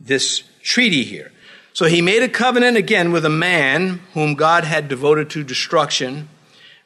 this 0.00 0.42
treaty 0.62 1.04
here. 1.04 1.32
So 1.74 1.86
he 1.86 2.02
made 2.02 2.22
a 2.22 2.28
covenant 2.28 2.76
again 2.76 3.12
with 3.12 3.24
a 3.24 3.30
man 3.30 4.00
whom 4.12 4.34
God 4.34 4.64
had 4.64 4.88
devoted 4.88 5.30
to 5.30 5.44
destruction. 5.44 6.28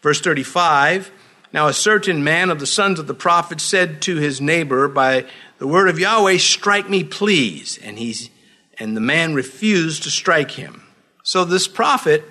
Verse 0.00 0.20
35 0.20 1.10
Now 1.52 1.66
a 1.66 1.72
certain 1.72 2.22
man 2.22 2.50
of 2.50 2.60
the 2.60 2.66
sons 2.66 2.98
of 2.98 3.08
the 3.08 3.14
prophets 3.14 3.64
said 3.64 4.00
to 4.02 4.16
his 4.16 4.40
neighbor, 4.40 4.86
By 4.86 5.26
the 5.58 5.66
word 5.66 5.88
of 5.88 5.98
Yahweh, 5.98 6.38
strike 6.38 6.88
me, 6.88 7.02
please. 7.02 7.78
And, 7.82 7.98
he's, 7.98 8.30
and 8.78 8.96
the 8.96 9.00
man 9.00 9.34
refused 9.34 10.02
to 10.04 10.10
strike 10.10 10.52
him. 10.52 10.82
So 11.22 11.44
this 11.44 11.68
prophet, 11.68 12.24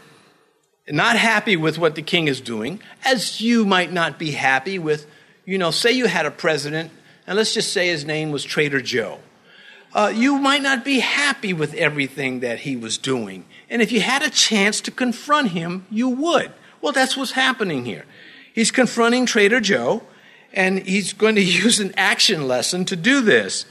not 0.87 1.17
happy 1.17 1.57
with 1.57 1.77
what 1.77 1.95
the 1.95 2.01
king 2.01 2.27
is 2.27 2.41
doing, 2.41 2.79
as 3.03 3.41
you 3.41 3.65
might 3.65 3.91
not 3.91 4.19
be 4.19 4.31
happy 4.31 4.79
with, 4.79 5.07
you 5.45 5.57
know, 5.57 5.71
say 5.71 5.91
you 5.91 6.05
had 6.05 6.25
a 6.25 6.31
president, 6.31 6.91
and 7.27 7.37
let's 7.37 7.53
just 7.53 7.73
say 7.73 7.87
his 7.87 8.05
name 8.05 8.31
was 8.31 8.43
Trader 8.43 8.81
Joe 8.81 9.19
uh, 9.95 10.11
you 10.13 10.37
might 10.37 10.61
not 10.61 10.83
be 10.83 10.99
happy 10.99 11.53
with 11.53 11.73
everything 11.75 12.41
that 12.41 12.59
he 12.59 12.75
was 12.75 12.97
doing. 12.97 13.45
And 13.69 13.81
if 13.81 13.93
you 13.93 14.01
had 14.01 14.21
a 14.21 14.29
chance 14.29 14.81
to 14.81 14.91
confront 14.91 15.51
him, 15.51 15.87
you 15.89 16.09
would. 16.09 16.51
Well, 16.81 16.91
that's 16.91 17.15
what's 17.15 17.31
happening 17.31 17.85
here. 17.85 18.05
He's 18.53 18.71
confronting 18.71 19.25
Trader 19.25 19.61
Joe, 19.61 20.03
and 20.51 20.79
he's 20.79 21.13
going 21.13 21.35
to 21.35 21.41
use 21.63 21.79
an 21.79 21.93
action 21.95 22.45
lesson 22.45 22.83
to 22.85 22.97
do 22.97 23.21
this. 23.21 23.65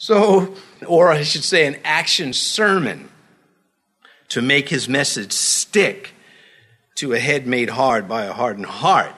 So, 0.00 0.54
or 0.86 1.10
I 1.10 1.22
should 1.24 1.44
say, 1.44 1.66
an 1.66 1.76
action 1.84 2.32
sermon 2.32 3.10
to 4.30 4.40
make 4.40 4.70
his 4.70 4.88
message 4.88 5.30
stick 5.30 6.14
to 6.94 7.12
a 7.12 7.18
head 7.18 7.46
made 7.46 7.68
hard 7.68 8.08
by 8.08 8.24
a 8.24 8.32
hardened 8.32 8.64
heart. 8.64 9.12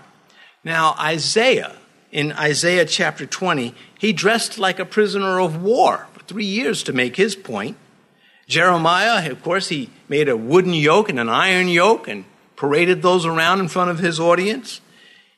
Now, 0.65 0.97
Isaiah, 0.99 1.77
in 2.11 2.33
Isaiah 2.33 2.85
chapter 2.85 3.27
20, 3.27 3.77
he 3.97 4.13
dressed 4.13 4.59
like 4.59 4.81
a 4.81 4.85
prisoner 4.85 5.39
of 5.39 5.63
war 5.63 6.09
for 6.15 6.25
three 6.25 6.45
years 6.45 6.83
to 6.83 6.93
make 6.93 7.15
his 7.15 7.37
point. 7.37 7.77
Jeremiah, 8.49 9.31
of 9.31 9.41
course, 9.41 9.69
he 9.69 9.89
made 10.09 10.29
a 10.29 10.37
wooden 10.37 10.75
yoke 10.75 11.09
and 11.09 11.21
an 11.21 11.29
iron 11.29 11.69
yoke 11.69 12.09
and 12.09 12.25
paraded 12.57 13.03
those 13.03 13.25
around 13.25 13.61
in 13.61 13.69
front 13.69 13.93
of 13.93 14.01
his 14.01 14.19
audience. 14.19 14.81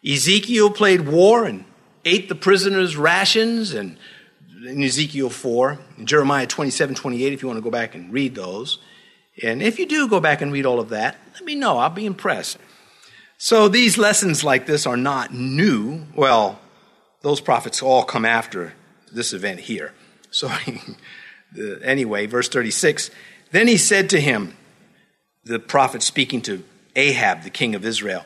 Ezekiel 0.03 0.71
played 0.71 1.07
war 1.07 1.45
and 1.45 1.67
ate 2.07 2.31
the 2.31 2.35
prisoners' 2.35 2.97
rations 2.97 3.75
and 3.75 3.99
in 4.67 4.83
Ezekiel 4.83 5.31
4, 5.31 5.79
in 5.99 6.07
Jeremiah 6.07 6.47
27, 6.47 6.95
28, 6.95 7.33
if 7.33 7.43
you 7.43 7.49
want 7.49 7.59
to 7.59 7.63
go 7.63 7.71
back 7.71 7.95
and 7.95 8.13
read 8.13 8.35
those. 8.35 8.79
And 9.43 9.63
if 9.63 9.79
you 9.79 9.87
do 9.87 10.09
go 10.09 10.21
back 10.21 10.41
and 10.41 10.53
read 10.53 10.67
all 10.67 10.81
of 10.81 10.91
that, 10.91 11.17
let 11.35 11.45
me 11.45 11.55
know. 11.55 11.79
I'll 11.79 11.91
be 11.91 12.07
impressed. 12.07 12.59
So 13.37 13.69
these 13.69 13.99
lessons 13.99 14.45
like 14.45 14.67
this 14.67 14.87
are 14.87 14.97
not 14.97 15.35
new. 15.35 16.07
Well, 16.15 16.61
those 17.23 17.41
prophets 17.41 17.83
all 17.83 18.05
come 18.05 18.25
after 18.25 18.75
this 19.13 19.33
event 19.33 19.61
here. 19.61 19.93
So, 20.35 20.51
anyway, 21.85 22.27
verse 22.27 22.49
36 22.49 23.09
Then 23.53 23.69
he 23.69 23.77
said 23.77 24.11
to 24.11 24.21
him, 24.21 24.57
the 25.45 25.61
prophet 25.61 26.03
speaking 26.03 26.41
to 26.43 26.65
Ahab, 26.97 27.43
the 27.43 27.51
king 27.51 27.77
of 27.77 27.85
Israel, 27.85 28.25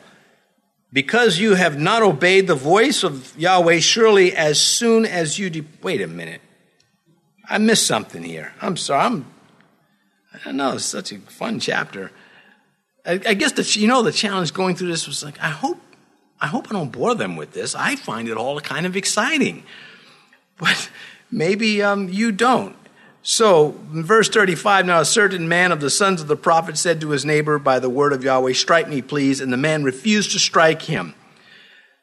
because 0.91 1.39
you 1.39 1.55
have 1.55 1.79
not 1.79 2.01
obeyed 2.01 2.47
the 2.47 2.55
voice 2.55 3.03
of 3.03 3.37
Yahweh, 3.37 3.79
surely 3.79 4.35
as 4.35 4.59
soon 4.59 5.05
as 5.05 5.37
you. 5.37 5.49
De- 5.49 5.65
Wait 5.81 6.01
a 6.01 6.07
minute. 6.07 6.41
I 7.49 7.57
missed 7.57 7.87
something 7.87 8.23
here. 8.23 8.53
I'm 8.61 8.77
sorry. 8.77 9.01
I'm, 9.01 9.25
I 10.45 10.51
know 10.51 10.73
it's 10.73 10.85
such 10.85 11.11
a 11.11 11.17
fun 11.19 11.59
chapter. 11.59 12.11
I, 13.05 13.13
I 13.13 13.33
guess 13.33 13.53
the, 13.53 13.79
you 13.79 13.87
know 13.87 14.03
the 14.03 14.11
challenge 14.11 14.53
going 14.53 14.75
through 14.75 14.89
this 14.89 15.07
was 15.07 15.23
like 15.23 15.39
I 15.39 15.49
hope 15.49 15.79
I 16.39 16.47
hope 16.47 16.67
I 16.69 16.73
don't 16.73 16.91
bore 16.91 17.15
them 17.15 17.35
with 17.35 17.53
this. 17.53 17.75
I 17.75 17.95
find 17.95 18.29
it 18.29 18.37
all 18.37 18.59
kind 18.59 18.85
of 18.85 18.95
exciting, 18.95 19.63
but 20.57 20.89
Maybe 21.31 21.81
um, 21.81 22.09
you 22.09 22.31
don't. 22.31 22.75
So, 23.21 23.75
in 23.93 24.03
verse 24.03 24.29
35, 24.29 24.85
now 24.85 25.01
a 25.01 25.05
certain 25.05 25.49
man 25.49 25.71
of 25.71 25.81
the 25.81 25.89
sons 25.89 26.21
of 26.21 26.27
the 26.27 26.37
prophet 26.37 26.77
said 26.77 27.01
to 27.01 27.09
his 27.09 27.25
neighbor 27.25 27.59
by 27.59 27.79
the 27.79 27.89
word 27.89 28.13
of 28.13 28.23
Yahweh, 28.23 28.53
Strike 28.53 28.87
me, 28.87 29.01
please. 29.01 29.41
And 29.41 29.51
the 29.51 29.57
man 29.57 29.83
refused 29.83 30.31
to 30.31 30.39
strike 30.39 30.83
him. 30.83 31.13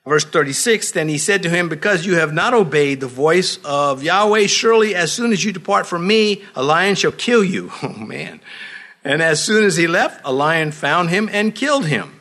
Verse 0.06 0.24
36, 0.24 0.92
then 0.92 1.08
he 1.08 1.18
said 1.18 1.42
to 1.42 1.50
him, 1.50 1.68
Because 1.68 2.06
you 2.06 2.16
have 2.16 2.32
not 2.32 2.54
obeyed 2.54 3.00
the 3.00 3.08
voice 3.08 3.58
of 3.64 4.04
Yahweh, 4.04 4.46
surely 4.46 4.94
as 4.94 5.10
soon 5.10 5.32
as 5.32 5.42
you 5.42 5.52
depart 5.52 5.86
from 5.86 6.06
me, 6.06 6.44
a 6.54 6.62
lion 6.62 6.94
shall 6.94 7.12
kill 7.12 7.42
you. 7.42 7.72
Oh, 7.82 7.88
man. 7.88 8.40
And 9.02 9.22
as 9.22 9.42
soon 9.42 9.64
as 9.64 9.76
he 9.76 9.86
left, 9.86 10.20
a 10.24 10.32
lion 10.32 10.72
found 10.72 11.10
him 11.10 11.28
and 11.32 11.54
killed 11.54 11.86
him. 11.86 12.12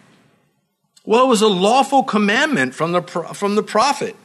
Well, 1.03 1.25
it 1.25 1.27
was 1.27 1.41
a 1.41 1.47
lawful 1.47 2.03
commandment 2.03 2.75
from 2.75 2.91
the, 2.91 3.01
from 3.01 3.55
the 3.55 3.63
prophet 3.63 4.15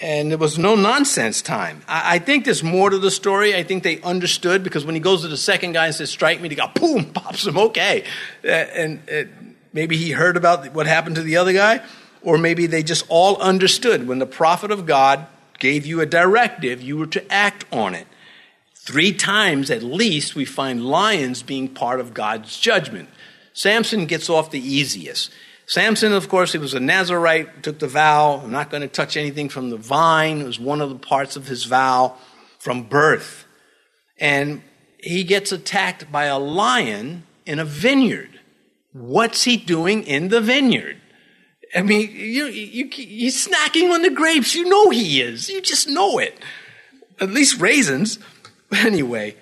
and 0.00 0.32
it 0.32 0.38
was 0.38 0.58
no 0.58 0.74
nonsense 0.74 1.42
time. 1.42 1.82
I, 1.86 2.16
I, 2.16 2.18
think 2.18 2.44
there's 2.44 2.62
more 2.62 2.90
to 2.90 2.98
the 2.98 3.10
story. 3.10 3.54
I 3.54 3.62
think 3.62 3.82
they 3.82 4.00
understood 4.00 4.64
because 4.64 4.84
when 4.84 4.94
he 4.94 5.00
goes 5.00 5.22
to 5.22 5.28
the 5.28 5.36
second 5.36 5.72
guy 5.72 5.86
and 5.86 5.94
says, 5.94 6.10
"Strike 6.10 6.40
me," 6.40 6.48
they 6.48 6.54
go, 6.54 6.68
"Boom!" 6.74 7.04
pops 7.12 7.46
him. 7.46 7.58
Okay, 7.58 8.04
uh, 8.44 8.48
and 8.48 9.00
uh, 9.10 9.24
maybe 9.72 9.96
he 9.96 10.10
heard 10.10 10.36
about 10.36 10.72
what 10.74 10.86
happened 10.86 11.16
to 11.16 11.22
the 11.22 11.36
other 11.36 11.52
guy, 11.52 11.80
or 12.22 12.38
maybe 12.38 12.66
they 12.66 12.82
just 12.82 13.04
all 13.08 13.36
understood 13.36 14.08
when 14.08 14.18
the 14.18 14.26
prophet 14.26 14.70
of 14.70 14.86
God 14.86 15.26
gave 15.58 15.86
you 15.86 16.00
a 16.00 16.06
directive, 16.06 16.82
you 16.82 16.96
were 16.96 17.06
to 17.06 17.32
act 17.32 17.64
on 17.70 17.94
it. 17.94 18.06
Three 18.74 19.12
times 19.12 19.70
at 19.70 19.82
least, 19.82 20.34
we 20.34 20.44
find 20.44 20.84
lions 20.84 21.42
being 21.42 21.68
part 21.68 22.00
of 22.00 22.14
God's 22.14 22.58
judgment. 22.58 23.08
Samson 23.52 24.06
gets 24.06 24.30
off 24.30 24.50
the 24.50 24.58
easiest. 24.58 25.30
Samson, 25.70 26.12
of 26.12 26.28
course, 26.28 26.50
he 26.50 26.58
was 26.58 26.74
a 26.74 26.80
Nazarite, 26.80 27.62
took 27.62 27.78
the 27.78 27.86
vow, 27.86 28.40
I'm 28.42 28.50
not 28.50 28.70
going 28.70 28.80
to 28.80 28.88
touch 28.88 29.16
anything 29.16 29.48
from 29.48 29.70
the 29.70 29.76
vine. 29.76 30.40
It 30.40 30.44
was 30.44 30.58
one 30.58 30.80
of 30.80 30.88
the 30.88 30.98
parts 30.98 31.36
of 31.36 31.46
his 31.46 31.62
vow 31.62 32.16
from 32.58 32.82
birth. 32.82 33.44
And 34.18 34.62
he 34.98 35.22
gets 35.22 35.52
attacked 35.52 36.10
by 36.10 36.24
a 36.24 36.40
lion 36.40 37.22
in 37.46 37.60
a 37.60 37.64
vineyard. 37.64 38.40
What's 38.92 39.44
he 39.44 39.56
doing 39.56 40.02
in 40.02 40.26
the 40.26 40.40
vineyard? 40.40 40.96
I 41.72 41.82
mean, 41.82 42.10
you, 42.10 42.46
you, 42.46 42.88
he's 42.90 43.46
snacking 43.46 43.94
on 43.94 44.02
the 44.02 44.10
grapes. 44.10 44.56
You 44.56 44.68
know 44.68 44.90
he 44.90 45.22
is. 45.22 45.48
You 45.48 45.60
just 45.60 45.88
know 45.88 46.18
it. 46.18 46.36
At 47.20 47.30
least 47.30 47.60
raisins. 47.60 48.18
Anyway, 48.72 49.34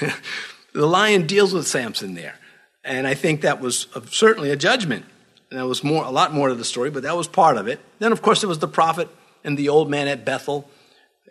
the 0.72 0.86
lion 0.86 1.26
deals 1.26 1.52
with 1.52 1.66
Samson 1.66 2.14
there. 2.14 2.36
And 2.84 3.06
I 3.06 3.12
think 3.12 3.42
that 3.42 3.60
was 3.60 3.86
certainly 4.10 4.50
a 4.50 4.56
judgment. 4.56 5.04
And 5.52 5.58
there 5.58 5.66
was 5.66 5.84
more, 5.84 6.02
a 6.02 6.10
lot 6.10 6.32
more 6.32 6.48
to 6.48 6.54
the 6.54 6.64
story, 6.64 6.88
but 6.88 7.02
that 7.02 7.14
was 7.14 7.28
part 7.28 7.58
of 7.58 7.68
it. 7.68 7.78
Then, 7.98 8.10
of 8.10 8.22
course, 8.22 8.40
there 8.40 8.48
was 8.48 8.60
the 8.60 8.66
prophet 8.66 9.10
and 9.44 9.58
the 9.58 9.68
old 9.68 9.90
man 9.90 10.08
at 10.08 10.24
Bethel. 10.24 10.66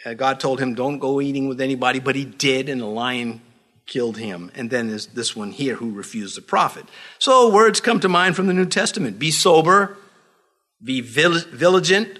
Uh, 0.05 0.13
God 0.13 0.39
told 0.39 0.59
him, 0.59 0.75
don't 0.75 0.99
go 0.99 1.19
eating 1.19 1.47
with 1.47 1.59
anybody, 1.59 1.97
but 1.97 2.15
he 2.15 2.23
did, 2.23 2.69
and 2.69 2.79
the 2.79 2.85
lion 2.85 3.41
killed 3.87 4.19
him. 4.19 4.51
And 4.53 4.69
then 4.69 4.89
there's 4.89 5.07
this 5.07 5.35
one 5.35 5.49
here 5.49 5.73
who 5.73 5.89
refused 5.89 6.37
the 6.37 6.43
prophet. 6.43 6.85
So 7.17 7.51
words 7.51 7.81
come 7.81 7.99
to 8.01 8.07
mind 8.07 8.35
from 8.35 8.45
the 8.45 8.53
New 8.53 8.67
Testament 8.67 9.17
be 9.17 9.31
sober, 9.31 9.97
be 10.83 11.01
vigilant, 11.01 12.19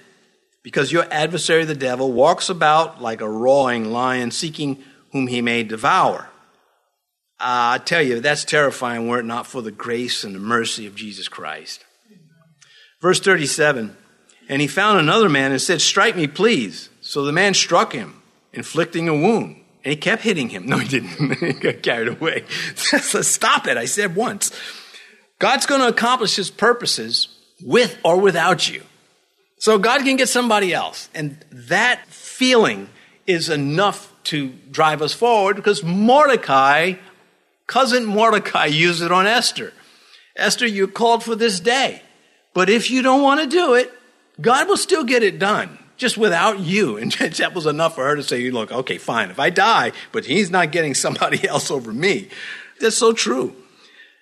because 0.64 0.90
your 0.90 1.06
adversary, 1.08 1.64
the 1.64 1.76
devil, 1.76 2.12
walks 2.12 2.48
about 2.48 3.00
like 3.00 3.20
a 3.20 3.30
roaring 3.30 3.92
lion, 3.92 4.32
seeking 4.32 4.82
whom 5.12 5.28
he 5.28 5.40
may 5.40 5.62
devour. 5.62 6.28
Uh, 7.38 7.78
I 7.78 7.78
tell 7.78 8.02
you, 8.02 8.18
that's 8.18 8.44
terrifying 8.44 9.06
were 9.06 9.20
it 9.20 9.24
not 9.24 9.46
for 9.46 9.62
the 9.62 9.70
grace 9.70 10.24
and 10.24 10.34
the 10.34 10.40
mercy 10.40 10.88
of 10.88 10.96
Jesus 10.96 11.28
Christ. 11.28 11.84
Verse 13.02 13.20
37 13.20 13.94
And 14.48 14.62
he 14.62 14.68
found 14.68 14.98
another 14.98 15.28
man 15.28 15.50
and 15.50 15.60
said, 15.60 15.82
Strike 15.82 16.16
me, 16.16 16.26
please. 16.26 16.88
So 17.02 17.24
the 17.24 17.32
man 17.32 17.52
struck 17.52 17.92
him, 17.92 18.22
inflicting 18.52 19.08
a 19.08 19.14
wound. 19.14 19.56
And 19.84 19.90
he 19.90 19.96
kept 19.96 20.22
hitting 20.22 20.48
him. 20.48 20.66
No, 20.66 20.78
he 20.78 20.88
didn't. 20.88 21.34
he 21.38 21.52
got 21.52 21.82
carried 21.82 22.08
away. 22.08 22.44
Stop 22.76 23.66
it, 23.66 23.76
I 23.76 23.84
said 23.84 24.16
once. 24.16 24.50
God's 25.38 25.66
going 25.66 25.80
to 25.80 25.88
accomplish 25.88 26.36
his 26.36 26.50
purposes 26.50 27.28
with 27.60 27.98
or 28.04 28.18
without 28.20 28.70
you. 28.70 28.82
So 29.58 29.76
God 29.78 30.02
can 30.02 30.16
get 30.16 30.28
somebody 30.28 30.72
else. 30.72 31.10
And 31.14 31.44
that 31.50 32.06
feeling 32.06 32.88
is 33.26 33.48
enough 33.48 34.12
to 34.24 34.50
drive 34.70 35.02
us 35.02 35.12
forward 35.12 35.56
because 35.56 35.82
Mordecai 35.82 36.94
Cousin 37.66 38.04
Mordecai 38.04 38.66
used 38.66 39.02
it 39.02 39.10
on 39.10 39.26
Esther. 39.26 39.72
Esther, 40.36 40.66
you're 40.66 40.86
called 40.86 41.24
for 41.24 41.34
this 41.34 41.58
day. 41.58 42.02
But 42.54 42.68
if 42.68 42.90
you 42.90 43.02
don't 43.02 43.22
want 43.22 43.40
to 43.40 43.46
do 43.46 43.74
it, 43.74 43.92
God 44.40 44.68
will 44.68 44.76
still 44.76 45.04
get 45.04 45.22
it 45.22 45.38
done, 45.38 45.78
just 45.96 46.16
without 46.16 46.60
you. 46.60 46.96
And 47.02 47.12
that 47.12 47.54
was 47.54 47.66
enough 47.66 47.94
for 47.94 48.04
her 48.04 48.16
to 48.16 48.22
say, 48.22 48.50
look, 48.50 48.72
okay, 48.72 48.98
fine, 48.98 49.30
if 49.30 49.38
I 49.38 49.50
die, 49.50 49.92
but 50.12 50.26
he's 50.26 50.50
not 50.50 50.72
getting 50.72 50.94
somebody 51.06 51.46
else 51.46 51.70
over 51.70 51.92
me. 51.92 52.28
That's 52.80 52.96
so 52.96 53.12
true. 53.12 53.54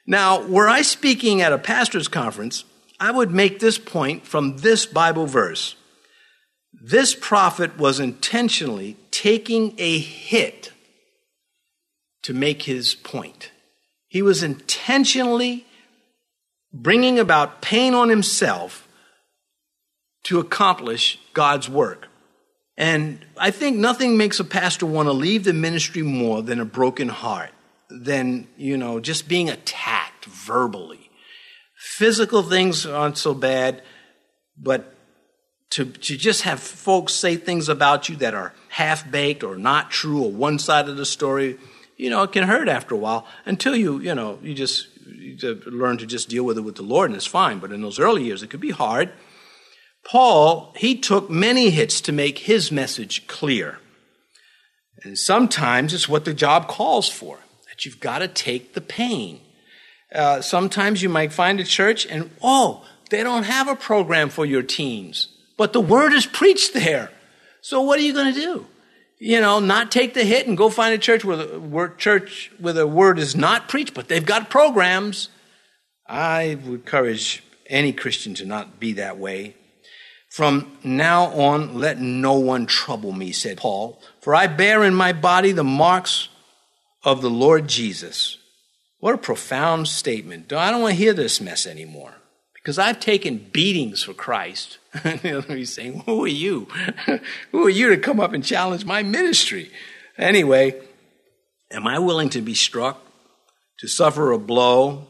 Now, 0.06 0.42
were 0.42 0.68
I 0.68 0.82
speaking 0.82 1.40
at 1.40 1.52
a 1.52 1.58
pastor's 1.58 2.08
conference, 2.08 2.64
I 2.98 3.10
would 3.10 3.30
make 3.30 3.60
this 3.60 3.78
point 3.78 4.26
from 4.26 4.58
this 4.58 4.84
Bible 4.84 5.26
verse. 5.26 5.76
This 6.72 7.14
prophet 7.14 7.78
was 7.78 8.00
intentionally 8.00 8.96
taking 9.10 9.74
a 9.78 9.98
hit 9.98 10.72
to 12.22 12.34
make 12.34 12.62
his 12.62 12.94
point. 12.94 13.50
He 14.08 14.22
was 14.22 14.42
intentionally 14.42 15.64
bringing 16.72 17.18
about 17.18 17.62
pain 17.62 17.94
on 17.94 18.08
himself 18.08 18.86
to 20.24 20.38
accomplish 20.38 21.18
God's 21.32 21.68
work. 21.68 22.08
And 22.76 23.24
I 23.36 23.50
think 23.50 23.76
nothing 23.76 24.16
makes 24.16 24.40
a 24.40 24.44
pastor 24.44 24.86
want 24.86 25.06
to 25.06 25.12
leave 25.12 25.44
the 25.44 25.52
ministry 25.52 26.02
more 26.02 26.42
than 26.42 26.60
a 26.60 26.64
broken 26.64 27.08
heart, 27.08 27.50
than, 27.90 28.48
you 28.56 28.76
know, 28.76 29.00
just 29.00 29.28
being 29.28 29.50
attacked 29.50 30.24
verbally. 30.24 31.10
Physical 31.76 32.42
things 32.42 32.86
aren't 32.86 33.18
so 33.18 33.34
bad, 33.34 33.82
but 34.56 34.94
to, 35.70 35.84
to 35.84 36.16
just 36.16 36.42
have 36.42 36.60
folks 36.60 37.12
say 37.12 37.36
things 37.36 37.68
about 37.68 38.08
you 38.08 38.16
that 38.16 38.34
are 38.34 38.54
half 38.68 39.10
baked 39.10 39.42
or 39.42 39.56
not 39.56 39.90
true 39.90 40.22
or 40.22 40.30
one 40.30 40.58
side 40.58 40.88
of 40.88 40.96
the 40.96 41.06
story 41.06 41.58
you 42.00 42.08
know, 42.08 42.22
it 42.22 42.32
can 42.32 42.44
hurt 42.44 42.66
after 42.66 42.94
a 42.94 42.98
while 42.98 43.26
until 43.44 43.76
you, 43.76 43.98
you 43.98 44.14
know, 44.14 44.38
you 44.42 44.54
just 44.54 44.88
you 45.14 45.62
learn 45.66 45.98
to 45.98 46.06
just 46.06 46.28
deal 46.28 46.44
with 46.44 46.58
it 46.58 46.62
with 46.62 46.76
the 46.76 46.82
Lord 46.82 47.10
and 47.10 47.16
it's 47.16 47.26
fine. 47.26 47.58
But 47.58 47.72
in 47.72 47.82
those 47.82 47.98
early 47.98 48.24
years, 48.24 48.42
it 48.42 48.50
could 48.50 48.60
be 48.60 48.70
hard. 48.70 49.10
Paul, 50.04 50.72
he 50.76 50.96
took 50.96 51.28
many 51.28 51.70
hits 51.70 52.00
to 52.02 52.12
make 52.12 52.38
his 52.38 52.72
message 52.72 53.26
clear. 53.26 53.78
And 55.02 55.18
sometimes 55.18 55.94
it's 55.94 56.08
what 56.08 56.24
the 56.24 56.34
job 56.34 56.68
calls 56.68 57.08
for, 57.08 57.38
that 57.68 57.84
you've 57.84 58.00
got 58.00 58.18
to 58.18 58.28
take 58.28 58.74
the 58.74 58.80
pain. 58.80 59.40
Uh, 60.14 60.40
sometimes 60.40 61.02
you 61.02 61.08
might 61.08 61.32
find 61.32 61.60
a 61.60 61.64
church 61.64 62.06
and, 62.06 62.30
oh, 62.42 62.86
they 63.10 63.22
don't 63.22 63.44
have 63.44 63.68
a 63.68 63.76
program 63.76 64.28
for 64.28 64.44
your 64.44 64.62
teens, 64.62 65.28
but 65.56 65.72
the 65.72 65.80
word 65.80 66.12
is 66.12 66.26
preached 66.26 66.74
there. 66.74 67.10
So 67.60 67.80
what 67.82 67.98
are 67.98 68.02
you 68.02 68.14
going 68.14 68.32
to 68.34 68.40
do? 68.40 68.66
You 69.20 69.38
know, 69.38 69.60
not 69.60 69.92
take 69.92 70.14
the 70.14 70.24
hit 70.24 70.48
and 70.48 70.56
go 70.56 70.70
find 70.70 70.94
a 70.94 70.98
church 70.98 71.24
where 71.24 71.36
the 71.36 71.60
word, 71.60 71.98
church 71.98 72.50
where 72.58 72.72
the 72.72 72.86
word 72.86 73.18
is 73.18 73.36
not 73.36 73.68
preached, 73.68 73.92
but 73.92 74.08
they've 74.08 74.24
got 74.24 74.48
programs. 74.48 75.28
I 76.08 76.58
would 76.64 76.80
encourage 76.80 77.44
any 77.66 77.92
Christian 77.92 78.32
to 78.34 78.46
not 78.46 78.80
be 78.80 78.94
that 78.94 79.18
way. 79.18 79.54
From 80.30 80.78
now 80.82 81.26
on, 81.26 81.74
let 81.74 82.00
no 82.00 82.34
one 82.34 82.64
trouble 82.64 83.12
me, 83.12 83.32
said 83.32 83.58
Paul, 83.58 84.00
for 84.20 84.34
I 84.34 84.46
bear 84.46 84.82
in 84.84 84.94
my 84.94 85.12
body 85.12 85.52
the 85.52 85.64
marks 85.64 86.28
of 87.04 87.20
the 87.20 87.30
Lord 87.30 87.68
Jesus. 87.68 88.38
What 89.00 89.14
a 89.14 89.18
profound 89.18 89.88
statement. 89.88 90.52
I 90.52 90.70
don't 90.70 90.80
want 90.80 90.92
to 90.92 90.98
hear 90.98 91.12
this 91.12 91.40
mess 91.40 91.66
anymore 91.66 92.19
because 92.62 92.78
I've 92.78 93.00
taken 93.00 93.38
beatings 93.38 94.02
for 94.02 94.12
Christ. 94.12 94.78
He's 95.48 95.74
saying, 95.74 96.02
Who 96.06 96.24
are 96.24 96.28
you? 96.28 96.68
Who 97.52 97.66
are 97.66 97.70
you 97.70 97.90
to 97.90 97.98
come 97.98 98.20
up 98.20 98.32
and 98.32 98.44
challenge 98.44 98.84
my 98.84 99.02
ministry? 99.02 99.70
Anyway, 100.18 100.80
am 101.70 101.86
I 101.86 101.98
willing 101.98 102.28
to 102.30 102.42
be 102.42 102.54
struck, 102.54 103.02
to 103.78 103.88
suffer 103.88 104.32
a 104.32 104.38
blow 104.38 105.06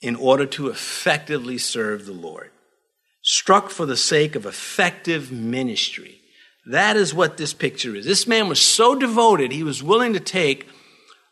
in 0.00 0.14
order 0.14 0.46
to 0.46 0.68
effectively 0.68 1.58
serve 1.58 2.04
the 2.04 2.12
Lord? 2.12 2.50
Struck 3.22 3.70
for 3.70 3.86
the 3.86 3.96
sake 3.96 4.34
of 4.34 4.46
effective 4.46 5.32
ministry. 5.32 6.20
That 6.66 6.96
is 6.96 7.14
what 7.14 7.38
this 7.38 7.54
picture 7.54 7.96
is. 7.96 8.04
This 8.04 8.26
man 8.26 8.48
was 8.48 8.60
so 8.60 8.94
devoted, 8.94 9.52
he 9.52 9.62
was 9.62 9.82
willing 9.82 10.12
to 10.12 10.20
take 10.20 10.68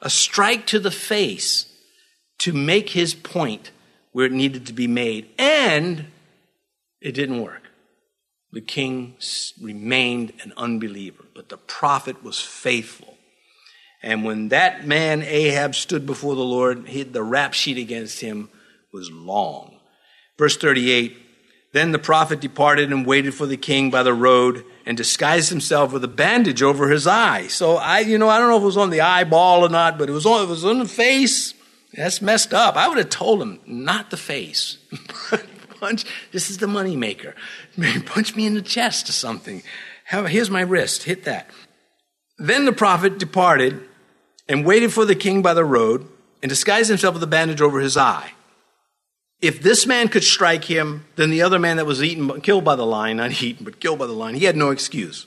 a 0.01 0.09
strike 0.09 0.67
to 0.69 0.79
the 0.79 0.91
face 0.91 1.73
to 2.39 2.53
make 2.53 2.91
his 2.91 3.15
point 3.15 3.71
where 4.17 4.25
it 4.25 4.33
needed 4.33 4.65
to 4.65 4.73
be 4.73 4.87
made, 4.87 5.29
and 5.37 6.07
it 7.03 7.13
didn't 7.13 7.43
work. 7.43 7.65
The 8.51 8.63
king 8.63 9.17
remained 9.61 10.33
an 10.43 10.55
unbeliever, 10.57 11.25
but 11.35 11.51
the 11.51 11.59
prophet 11.59 12.25
was 12.25 12.41
faithful. 12.41 13.19
And 14.03 14.25
when 14.25 14.49
that 14.49 14.87
man 14.87 15.21
Ahab 15.21 15.75
stood 15.75 16.07
before 16.07 16.35
the 16.35 16.41
Lord, 16.41 16.89
he, 16.89 17.03
the 17.03 17.23
rap 17.23 17.53
sheet 17.53 17.77
against 17.77 18.23
him 18.23 18.49
was 18.91 19.11
long. 19.11 19.81
Verse 20.39 20.57
38 20.57 21.15
Then 21.75 21.93
the 21.93 21.99
prophet 21.99 22.41
departed 22.41 22.91
and 22.91 23.05
waited 23.05 23.35
for 23.35 23.45
the 23.45 23.59
king 23.59 23.91
by 23.91 24.03
the 24.03 24.15
road 24.15 24.65
and 24.87 24.97
disguised 24.97 25.51
himself 25.51 25.93
with 25.93 26.03
a 26.05 26.09
bandage 26.09 26.63
over 26.63 26.89
his 26.89 27.07
eye. 27.07 27.49
So 27.49 27.77
I, 27.77 27.99
you 27.99 28.17
know, 28.17 28.31
I 28.31 28.39
don't 28.39 28.49
know 28.49 28.57
if 28.57 28.63
it 28.63 28.65
was 28.65 28.79
on 28.79 28.89
the 28.89 29.03
eyeball 29.03 29.63
or 29.63 29.69
not, 29.69 29.99
but 29.99 30.09
it 30.09 30.13
was 30.13 30.25
on, 30.25 30.43
it 30.43 30.49
was 30.49 30.65
on 30.65 30.79
the 30.79 30.89
face. 30.89 31.53
That's 31.97 32.21
messed 32.21 32.53
up. 32.53 32.77
I 32.77 32.89
would 32.89 32.99
have 32.99 33.09
told 33.09 33.41
him, 33.41 33.61
not 33.67 34.11
the 34.11 34.17
face. 34.17 34.79
Punch, 35.81 36.05
this 36.33 36.51
is 36.51 36.59
the 36.59 36.67
money 36.67 36.97
maker. 36.97 37.35
Punch 38.07 38.37
me 38.37 38.47
in 38.47 38.55
the 38.55 38.63
chest 38.63 39.09
or 39.09 39.13
something. 39.13 39.63
Here's 40.09 40.51
my 40.51 40.61
wrist. 40.61 41.05
Hit 41.05 41.25
that. 41.25 41.51
Then 42.39 42.65
the 42.65 42.73
prophet 42.73 43.19
departed 43.19 43.81
and 44.49 44.65
waited 44.65 44.93
for 44.93 45.05
the 45.05 45.15
king 45.15 45.43
by 45.43 45.55
the 45.55 45.65
road 45.65 46.07
and 46.43 46.49
disguised 46.49 46.89
himself 46.89 47.15
with 47.15 47.23
a 47.23 47.27
bandage 47.27 47.61
over 47.61 47.81
his 47.81 47.97
eye. 47.97 48.33
If 49.41 49.63
this 49.63 49.87
man 49.87 50.09
could 50.09 50.25
strike 50.25 50.65
him, 50.65 51.05
then 51.17 51.31
the 51.31 51.43
other 51.43 51.59
man 51.59 51.77
that 51.77 51.87
was 51.87 52.03
eaten, 52.03 52.41
killed 52.41 52.65
by 52.65 52.77
the 52.77 52.87
lion, 52.87 53.19
not 53.19 53.43
eaten, 53.43 53.65
but 53.65 53.81
killed 53.81 53.99
by 53.99 54.07
the 54.07 54.13
lion, 54.13 54.35
he 54.35 54.45
had 54.45 54.57
no 54.57 54.71
excuse. 54.71 55.27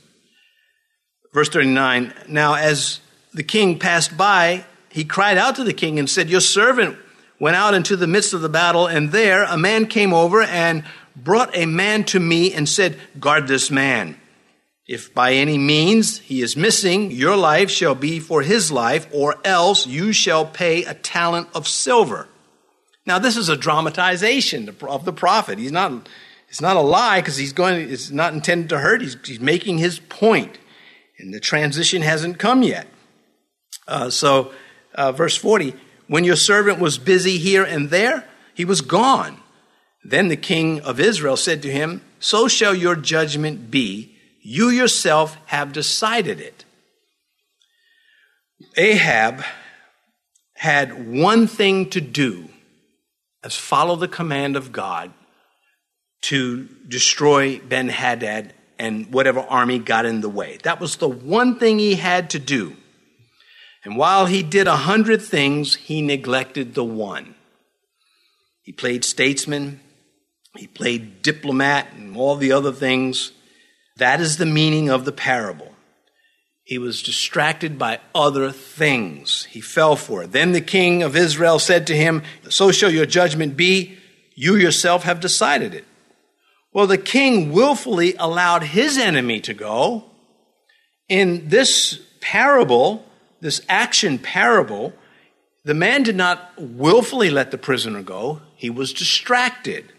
Verse 1.33 1.49
39 1.49 2.13
Now, 2.27 2.55
as 2.55 3.01
the 3.33 3.43
king 3.43 3.77
passed 3.77 4.17
by, 4.17 4.65
he 4.99 5.05
cried 5.05 5.37
out 5.37 5.55
to 5.55 5.63
the 5.63 5.71
king 5.71 5.97
and 5.97 6.09
said, 6.09 6.29
Your 6.29 6.41
servant 6.41 6.97
went 7.39 7.55
out 7.55 7.73
into 7.73 7.95
the 7.95 8.05
midst 8.05 8.33
of 8.33 8.41
the 8.41 8.49
battle, 8.49 8.85
and 8.85 9.13
there 9.13 9.45
a 9.45 9.55
man 9.55 9.85
came 9.85 10.13
over 10.13 10.41
and 10.41 10.83
brought 11.15 11.55
a 11.55 11.65
man 11.65 12.03
to 12.03 12.19
me 12.19 12.53
and 12.53 12.67
said, 12.67 12.99
Guard 13.17 13.47
this 13.47 13.71
man. 13.71 14.19
If 14.85 15.13
by 15.13 15.35
any 15.35 15.57
means 15.57 16.19
he 16.19 16.41
is 16.41 16.57
missing, 16.57 17.11
your 17.11 17.37
life 17.37 17.69
shall 17.69 17.95
be 17.95 18.19
for 18.19 18.41
his 18.41 18.73
life, 18.73 19.07
or 19.13 19.37
else 19.45 19.87
you 19.87 20.11
shall 20.11 20.45
pay 20.45 20.83
a 20.83 20.95
talent 20.95 21.47
of 21.55 21.65
silver. 21.65 22.27
Now, 23.05 23.19
this 23.19 23.37
is 23.37 23.47
a 23.47 23.55
dramatization 23.55 24.67
of 24.81 25.05
the 25.05 25.13
prophet. 25.13 25.59
He's 25.59 25.71
not, 25.71 26.09
it's 26.49 26.59
not 26.59 26.75
a 26.75 26.81
lie 26.81 27.21
because 27.21 27.37
he's 27.37 27.53
going, 27.53 27.89
it's 27.89 28.11
not 28.11 28.33
intended 28.33 28.67
to 28.67 28.79
hurt. 28.79 28.99
He's, 28.99 29.15
he's 29.23 29.39
making 29.39 29.77
his 29.77 29.97
point, 29.97 30.57
and 31.17 31.33
the 31.33 31.39
transition 31.39 32.01
hasn't 32.01 32.37
come 32.37 32.63
yet. 32.63 32.87
Uh, 33.87 34.09
so, 34.09 34.51
uh, 34.93 35.11
verse 35.11 35.35
40 35.35 35.73
When 36.07 36.23
your 36.23 36.35
servant 36.35 36.79
was 36.79 36.97
busy 36.97 37.37
here 37.37 37.63
and 37.63 37.89
there, 37.89 38.27
he 38.53 38.65
was 38.65 38.81
gone. 38.81 39.39
Then 40.03 40.27
the 40.27 40.37
king 40.37 40.81
of 40.81 40.99
Israel 40.99 41.37
said 41.37 41.61
to 41.63 41.71
him, 41.71 42.01
So 42.19 42.47
shall 42.47 42.73
your 42.73 42.95
judgment 42.95 43.69
be. 43.69 44.15
You 44.41 44.69
yourself 44.69 45.37
have 45.47 45.73
decided 45.73 46.39
it. 46.39 46.65
Ahab 48.77 49.43
had 50.55 51.09
one 51.09 51.47
thing 51.47 51.89
to 51.89 52.01
do 52.01 52.49
as 53.43 53.55
follow 53.55 53.95
the 53.95 54.07
command 54.07 54.55
of 54.55 54.71
God 54.71 55.13
to 56.21 56.67
destroy 56.87 57.59
Ben 57.59 57.89
Hadad 57.89 58.53
and 58.77 59.11
whatever 59.11 59.39
army 59.41 59.79
got 59.79 60.05
in 60.05 60.21
the 60.21 60.29
way. 60.29 60.57
That 60.63 60.79
was 60.79 60.97
the 60.97 61.07
one 61.07 61.59
thing 61.59 61.79
he 61.79 61.95
had 61.95 62.29
to 62.31 62.39
do. 62.39 62.75
And 63.83 63.95
while 63.95 64.25
he 64.25 64.43
did 64.43 64.67
a 64.67 64.75
hundred 64.75 65.21
things, 65.21 65.75
he 65.75 66.01
neglected 66.01 66.73
the 66.73 66.83
one. 66.83 67.35
He 68.61 68.71
played 68.71 69.05
statesman, 69.05 69.79
he 70.55 70.67
played 70.67 71.21
diplomat, 71.21 71.93
and 71.93 72.15
all 72.15 72.35
the 72.35 72.51
other 72.51 72.71
things. 72.71 73.31
That 73.97 74.19
is 74.21 74.37
the 74.37 74.45
meaning 74.45 74.89
of 74.89 75.05
the 75.05 75.11
parable. 75.11 75.73
He 76.63 76.77
was 76.77 77.01
distracted 77.01 77.79
by 77.79 77.99
other 78.13 78.51
things. 78.51 79.45
He 79.45 79.59
fell 79.59 79.95
for 79.95 80.23
it. 80.23 80.31
Then 80.31 80.51
the 80.51 80.61
king 80.61 81.01
of 81.01 81.15
Israel 81.15 81.57
said 81.57 81.87
to 81.87 81.97
him, 81.97 82.21
So 82.47 82.71
shall 82.71 82.91
your 82.91 83.07
judgment 83.07 83.57
be. 83.57 83.97
You 84.35 84.55
yourself 84.55 85.03
have 85.03 85.19
decided 85.19 85.73
it. 85.73 85.85
Well, 86.71 86.85
the 86.85 86.99
king 86.99 87.51
willfully 87.51 88.13
allowed 88.19 88.61
his 88.61 88.99
enemy 88.99 89.39
to 89.41 89.53
go. 89.55 90.05
In 91.07 91.49
this 91.49 91.99
parable, 92.21 93.03
this 93.41 93.61
action 93.69 94.17
parable, 94.17 94.93
the 95.63 95.73
man 95.73 96.03
did 96.03 96.15
not 96.15 96.53
willfully 96.57 97.29
let 97.29 97.51
the 97.51 97.57
prisoner 97.57 98.01
go, 98.01 98.41
he 98.55 98.69
was 98.69 98.93
distracted. 98.93 99.93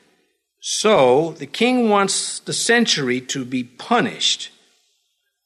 So 0.60 1.32
the 1.32 1.46
king 1.46 1.88
wants 1.88 2.40
the 2.40 2.52
century 2.52 3.20
to 3.22 3.44
be 3.44 3.64
punished 3.64 4.50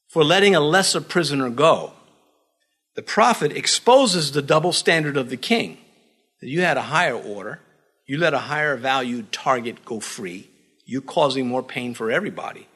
for 0.09 0.25
letting 0.25 0.55
a 0.55 0.61
lesser 0.61 1.01
prisoner 1.01 1.51
go. 1.51 1.93
The 2.97 3.03
prophet 3.03 3.53
exposes 3.53 4.33
the 4.33 4.43
double 4.43 4.73
standard 4.73 5.17
of 5.17 5.31
the 5.31 5.37
king. 5.37 5.79
You 6.41 6.61
had 6.61 6.77
a 6.77 6.83
higher 6.83 7.17
order, 7.17 7.61
you 8.07 8.19
let 8.19 8.35
a 8.35 8.39
higher 8.39 8.77
valued 8.77 9.33
target 9.33 9.85
go 9.85 9.99
free, 9.99 10.51
you're 10.85 11.01
causing 11.01 11.49
more 11.49 11.63
pain 11.63 11.95
for 11.95 12.11
everybody. 12.11 12.69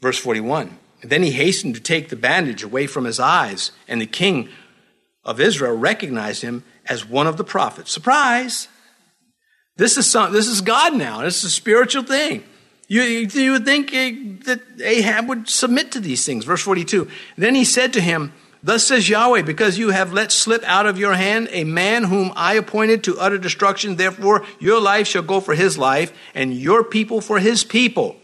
Verse 0.00 0.18
41. 0.18 0.78
Then 1.02 1.22
he 1.22 1.30
hastened 1.30 1.74
to 1.74 1.80
take 1.80 2.08
the 2.08 2.16
bandage 2.16 2.62
away 2.62 2.86
from 2.86 3.04
his 3.04 3.18
eyes, 3.18 3.72
and 3.88 4.00
the 4.00 4.06
king 4.06 4.48
of 5.24 5.40
Israel 5.40 5.76
recognized 5.76 6.42
him 6.42 6.64
as 6.86 7.06
one 7.06 7.26
of 7.26 7.36
the 7.36 7.44
prophets. 7.44 7.90
Surprise! 7.90 8.68
This 9.76 9.96
is 9.96 10.06
some, 10.06 10.32
this 10.32 10.46
is 10.46 10.60
God 10.60 10.94
now. 10.94 11.22
This 11.22 11.38
is 11.38 11.44
a 11.44 11.50
spiritual 11.50 12.02
thing. 12.02 12.44
You, 12.86 13.02
you 13.02 13.52
would 13.52 13.64
think 13.64 13.94
eh, 13.94 14.12
that 14.44 14.60
Ahab 14.82 15.28
would 15.28 15.48
submit 15.48 15.92
to 15.92 16.00
these 16.00 16.26
things. 16.26 16.44
Verse 16.44 16.60
42. 16.62 17.08
Then 17.38 17.54
he 17.54 17.64
said 17.64 17.92
to 17.92 18.00
him, 18.00 18.32
Thus 18.62 18.84
says 18.84 19.08
Yahweh, 19.08 19.42
because 19.42 19.78
you 19.78 19.90
have 19.90 20.12
let 20.12 20.32
slip 20.32 20.62
out 20.64 20.86
of 20.86 20.98
your 20.98 21.14
hand 21.14 21.48
a 21.52 21.64
man 21.64 22.04
whom 22.04 22.32
I 22.36 22.54
appointed 22.54 23.04
to 23.04 23.18
utter 23.18 23.38
destruction, 23.38 23.96
therefore 23.96 24.44
your 24.58 24.80
life 24.80 25.06
shall 25.06 25.22
go 25.22 25.40
for 25.40 25.54
his 25.54 25.78
life, 25.78 26.12
and 26.34 26.52
your 26.52 26.84
people 26.84 27.20
for 27.20 27.38
his 27.38 27.64
people. 27.64 28.16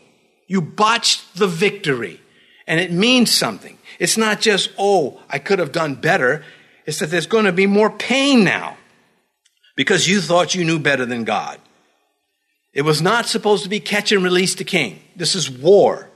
You 0.46 0.60
botched 0.60 1.36
the 1.36 1.46
victory. 1.46 2.20
And 2.66 2.80
it 2.80 2.90
means 2.90 3.30
something. 3.30 3.78
It's 3.98 4.16
not 4.16 4.40
just, 4.40 4.70
oh, 4.78 5.20
I 5.28 5.38
could 5.38 5.58
have 5.58 5.72
done 5.72 5.94
better. 5.94 6.44
It's 6.84 6.98
that 6.98 7.10
there's 7.10 7.26
going 7.26 7.44
to 7.44 7.52
be 7.52 7.66
more 7.66 7.90
pain 7.90 8.44
now 8.44 8.76
because 9.76 10.08
you 10.08 10.20
thought 10.20 10.54
you 10.54 10.64
knew 10.64 10.78
better 10.78 11.06
than 11.06 11.24
God. 11.24 11.60
It 12.72 12.82
was 12.82 13.00
not 13.00 13.26
supposed 13.26 13.62
to 13.62 13.70
be 13.70 13.80
catch 13.80 14.12
and 14.12 14.22
release 14.22 14.54
the 14.54 14.64
king. 14.64 15.00
This 15.16 15.34
is 15.34 15.50
war. 15.50 16.10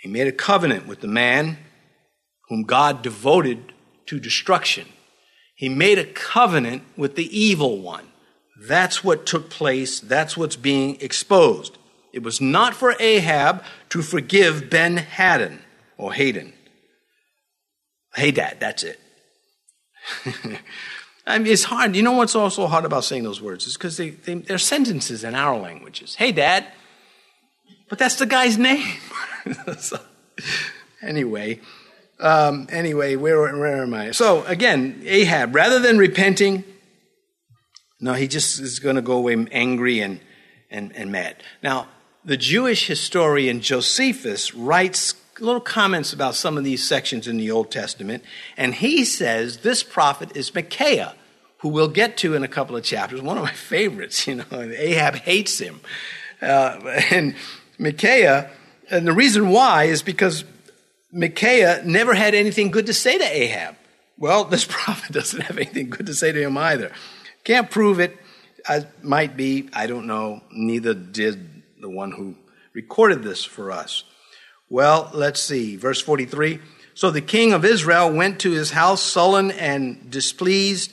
He 0.00 0.08
made 0.08 0.26
a 0.26 0.32
covenant 0.32 0.86
with 0.86 1.00
the 1.00 1.08
man 1.08 1.58
whom 2.48 2.62
God 2.64 3.02
devoted 3.02 3.72
to 4.06 4.18
destruction. 4.18 4.86
He 5.54 5.68
made 5.68 5.98
a 5.98 6.04
covenant 6.04 6.82
with 6.96 7.14
the 7.14 7.38
evil 7.38 7.78
one. 7.78 8.06
That's 8.60 9.04
what 9.04 9.26
took 9.26 9.50
place. 9.50 10.00
That's 10.00 10.36
what's 10.36 10.56
being 10.56 11.00
exposed. 11.00 11.77
It 12.12 12.22
was 12.22 12.40
not 12.40 12.74
for 12.74 12.94
Ahab 12.98 13.62
to 13.90 14.02
forgive 14.02 14.70
Ben 14.70 14.96
Hadden 14.96 15.60
or 15.96 16.12
Hayden. 16.12 16.52
Hey, 18.14 18.30
Dad, 18.30 18.58
that's 18.60 18.82
it. 18.82 18.98
I 21.26 21.38
mean, 21.38 21.52
it's 21.52 21.64
hard. 21.64 21.94
You 21.94 22.02
know 22.02 22.12
what's 22.12 22.34
also 22.34 22.66
hard 22.66 22.86
about 22.86 23.04
saying 23.04 23.22
those 23.22 23.42
words 23.42 23.66
is 23.66 23.76
because 23.76 23.98
they, 23.98 24.10
they, 24.10 24.34
they're 24.34 24.58
sentences 24.58 25.24
in 25.24 25.34
our 25.34 25.58
languages. 25.58 26.14
Hey, 26.14 26.32
Dad. 26.32 26.66
But 27.88 27.98
that's 27.98 28.16
the 28.16 28.26
guy's 28.26 28.58
name. 28.58 28.98
so, 29.78 29.98
anyway, 31.02 31.60
um, 32.20 32.66
anyway, 32.70 33.16
where, 33.16 33.40
where 33.56 33.82
am 33.82 33.94
I? 33.94 34.10
So 34.12 34.44
again, 34.44 35.02
Ahab, 35.04 35.54
rather 35.54 35.78
than 35.78 35.98
repenting, 35.98 36.64
no, 38.00 38.14
he 38.14 38.28
just 38.28 38.60
is 38.60 38.78
going 38.78 38.96
to 38.96 39.02
go 39.02 39.14
away 39.18 39.46
angry 39.50 40.00
and, 40.00 40.20
and, 40.70 40.94
and 40.94 41.12
mad. 41.12 41.36
Now, 41.62 41.88
the 42.28 42.36
Jewish 42.36 42.86
historian 42.86 43.62
Josephus 43.62 44.54
writes 44.54 45.14
little 45.40 45.62
comments 45.62 46.12
about 46.12 46.34
some 46.34 46.58
of 46.58 46.64
these 46.64 46.86
sections 46.86 47.26
in 47.26 47.38
the 47.38 47.50
Old 47.50 47.70
Testament, 47.70 48.22
and 48.54 48.74
he 48.74 49.06
says 49.06 49.58
this 49.58 49.82
prophet 49.82 50.36
is 50.36 50.54
Micaiah, 50.54 51.14
who 51.60 51.70
we'll 51.70 51.88
get 51.88 52.18
to 52.18 52.34
in 52.34 52.42
a 52.42 52.48
couple 52.48 52.76
of 52.76 52.84
chapters. 52.84 53.22
One 53.22 53.38
of 53.38 53.44
my 53.44 53.52
favorites, 53.54 54.26
you 54.26 54.34
know, 54.34 54.44
Ahab 54.52 55.14
hates 55.14 55.58
him. 55.58 55.80
Uh, 56.42 56.78
and 57.10 57.34
Micaiah, 57.78 58.50
and 58.90 59.06
the 59.06 59.14
reason 59.14 59.48
why 59.48 59.84
is 59.84 60.02
because 60.02 60.44
Micaiah 61.10 61.82
never 61.82 62.12
had 62.12 62.34
anything 62.34 62.70
good 62.70 62.84
to 62.86 62.92
say 62.92 63.16
to 63.16 63.24
Ahab. 63.24 63.74
Well, 64.18 64.44
this 64.52 64.66
prophet 64.66 65.12
doesn't 65.12 65.40
have 65.40 65.56
anything 65.56 65.88
good 65.88 66.04
to 66.04 66.14
say 66.14 66.32
to 66.32 66.42
him 66.42 66.58
either. 66.58 66.92
Can't 67.44 67.70
prove 67.70 68.00
it. 68.00 68.18
I 68.68 68.84
might 69.00 69.34
be, 69.34 69.70
I 69.72 69.86
don't 69.86 70.06
know. 70.06 70.42
Neither 70.52 70.92
did 70.92 71.57
the 71.80 71.90
one 71.90 72.12
who 72.12 72.36
recorded 72.74 73.22
this 73.22 73.44
for 73.44 73.70
us. 73.70 74.04
Well, 74.68 75.10
let's 75.14 75.40
see. 75.40 75.76
Verse 75.76 76.00
43. 76.00 76.60
So 76.94 77.10
the 77.10 77.20
king 77.20 77.52
of 77.52 77.64
Israel 77.64 78.12
went 78.12 78.40
to 78.40 78.50
his 78.50 78.72
house 78.72 79.02
sullen 79.02 79.50
and 79.52 80.10
displeased 80.10 80.92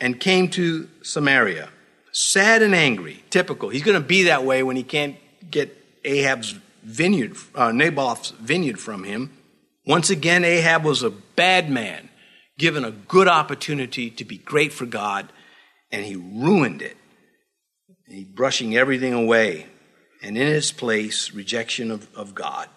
and 0.00 0.18
came 0.18 0.48
to 0.50 0.88
Samaria, 1.02 1.68
sad 2.12 2.62
and 2.62 2.74
angry. 2.74 3.22
Typical. 3.30 3.68
He's 3.68 3.82
going 3.82 4.00
to 4.00 4.06
be 4.06 4.24
that 4.24 4.44
way 4.44 4.62
when 4.62 4.76
he 4.76 4.82
can't 4.82 5.16
get 5.50 5.76
Ahab's 6.04 6.54
vineyard, 6.82 7.36
uh, 7.54 7.72
Naboth's 7.72 8.30
vineyard 8.30 8.78
from 8.78 9.04
him. 9.04 9.30
Once 9.86 10.10
again, 10.10 10.44
Ahab 10.44 10.84
was 10.84 11.02
a 11.02 11.10
bad 11.10 11.70
man, 11.70 12.08
given 12.58 12.84
a 12.84 12.90
good 12.90 13.28
opportunity 13.28 14.10
to 14.10 14.24
be 14.24 14.38
great 14.38 14.72
for 14.72 14.86
God, 14.86 15.30
and 15.90 16.04
he 16.04 16.16
ruined 16.16 16.82
it. 16.82 16.96
He 18.06 18.24
brushing 18.24 18.76
everything 18.76 19.12
away, 19.12 19.66
and 20.22 20.36
in 20.36 20.46
his 20.46 20.72
place, 20.72 21.32
rejection 21.32 21.90
of, 21.90 22.08
of 22.16 22.34
God. 22.34 22.68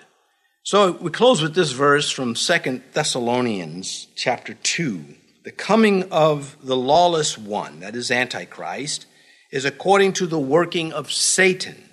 So 0.64 0.92
we 0.92 1.10
close 1.10 1.42
with 1.42 1.56
this 1.56 1.72
verse 1.72 2.12
from 2.12 2.36
Second 2.36 2.84
Thessalonians 2.94 4.08
chapter 4.16 4.54
2. 4.54 5.04
The 5.44 5.52
coming 5.52 6.12
of 6.12 6.56
the 6.62 6.78
lawless 6.78 7.38
one, 7.38 7.80
that 7.80 7.96
is 7.96 8.12
Antichrist, 8.12 9.08
is 9.52 9.66
according 9.66 10.14
to 10.14 10.28
the 10.28 10.40
working 10.40 10.94
of 10.94 11.12
Satan 11.12 11.90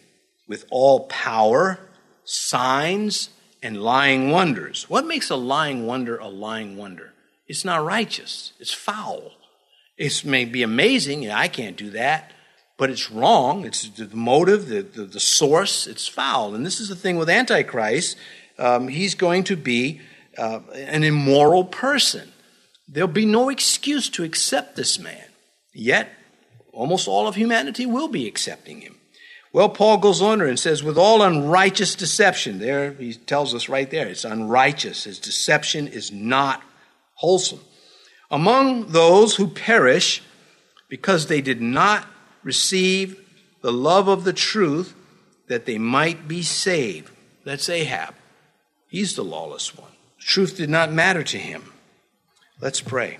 with 0.46 0.66
all 0.70 1.06
power, 1.06 1.80
signs, 2.24 3.30
and 3.62 3.82
lying 3.82 4.30
wonders. 4.30 4.88
What 4.88 5.06
makes 5.06 5.30
a 5.30 5.36
lying 5.36 5.86
wonder 5.86 6.18
a 6.18 6.28
lying 6.28 6.76
wonder? 6.76 7.14
It's 7.46 7.64
not 7.64 7.84
righteous, 7.84 8.52
it's 8.60 8.74
foul. 8.74 9.32
It 9.96 10.24
may 10.24 10.44
be 10.44 10.62
amazing, 10.62 11.30
I 11.30 11.48
can't 11.48 11.76
do 11.76 11.90
that, 11.90 12.32
but 12.78 12.88
it's 12.88 13.10
wrong. 13.10 13.66
It's 13.66 13.88
the 13.90 14.08
motive, 14.14 14.68
the, 14.68 14.82
the, 14.82 15.04
the 15.04 15.20
source, 15.20 15.86
it's 15.86 16.08
foul. 16.08 16.54
And 16.54 16.64
this 16.64 16.80
is 16.80 16.88
the 16.88 16.96
thing 16.96 17.18
with 17.18 17.28
Antichrist. 17.28 18.16
Um, 18.58 18.88
he's 18.88 19.14
going 19.14 19.44
to 19.44 19.56
be 19.56 20.00
uh, 20.38 20.60
an 20.72 21.02
immoral 21.02 21.64
person. 21.64 22.32
There'll 22.86 23.08
be 23.08 23.26
no 23.26 23.50
excuse 23.50 24.08
to 24.10 24.24
accept 24.24 24.76
this 24.76 24.98
man. 24.98 25.24
Yet, 25.74 26.08
almost 26.72 27.08
all 27.08 27.26
of 27.26 27.34
humanity 27.34 27.84
will 27.84 28.08
be 28.08 28.26
accepting 28.26 28.80
him. 28.80 28.94
Well, 29.52 29.68
Paul 29.68 29.98
goes 29.98 30.22
on 30.22 30.40
and 30.40 30.58
says, 30.58 30.82
with 30.82 30.96
all 30.96 31.22
unrighteous 31.22 31.94
deception, 31.94 32.58
there 32.60 32.92
he 32.92 33.14
tells 33.14 33.54
us 33.54 33.68
right 33.68 33.90
there, 33.90 34.06
it's 34.06 34.24
unrighteous. 34.24 35.04
His 35.04 35.18
deception 35.18 35.88
is 35.88 36.12
not 36.12 36.62
wholesome. 37.14 37.60
Among 38.30 38.92
those 38.92 39.36
who 39.36 39.48
perish 39.48 40.22
because 40.88 41.26
they 41.26 41.40
did 41.40 41.60
not 41.60 42.06
receive 42.48 43.22
the 43.60 43.70
love 43.70 44.08
of 44.08 44.24
the 44.24 44.32
truth 44.32 44.94
that 45.48 45.66
they 45.66 45.76
might 45.76 46.26
be 46.26 46.40
saved. 46.40 47.10
That's 47.44 47.68
Ahab. 47.68 48.14
He's 48.88 49.14
the 49.14 49.22
lawless 49.22 49.76
one. 49.76 49.92
Truth 50.18 50.56
did 50.56 50.70
not 50.70 50.90
matter 50.90 51.22
to 51.24 51.36
him. 51.36 51.74
Let's 52.58 52.80
pray. 52.80 53.18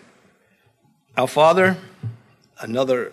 Our 1.14 1.28
Father, 1.28 1.76
another 2.58 3.12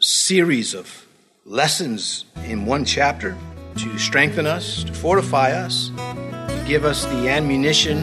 series 0.00 0.72
of 0.72 1.04
lessons 1.44 2.26
in 2.44 2.64
one 2.64 2.84
chapter 2.84 3.36
to 3.78 3.98
strengthen 3.98 4.46
us, 4.46 4.84
to 4.84 4.94
fortify 4.94 5.50
us, 5.50 5.90
to 5.96 6.64
give 6.64 6.84
us 6.84 7.06
the 7.06 7.28
ammunition 7.28 7.98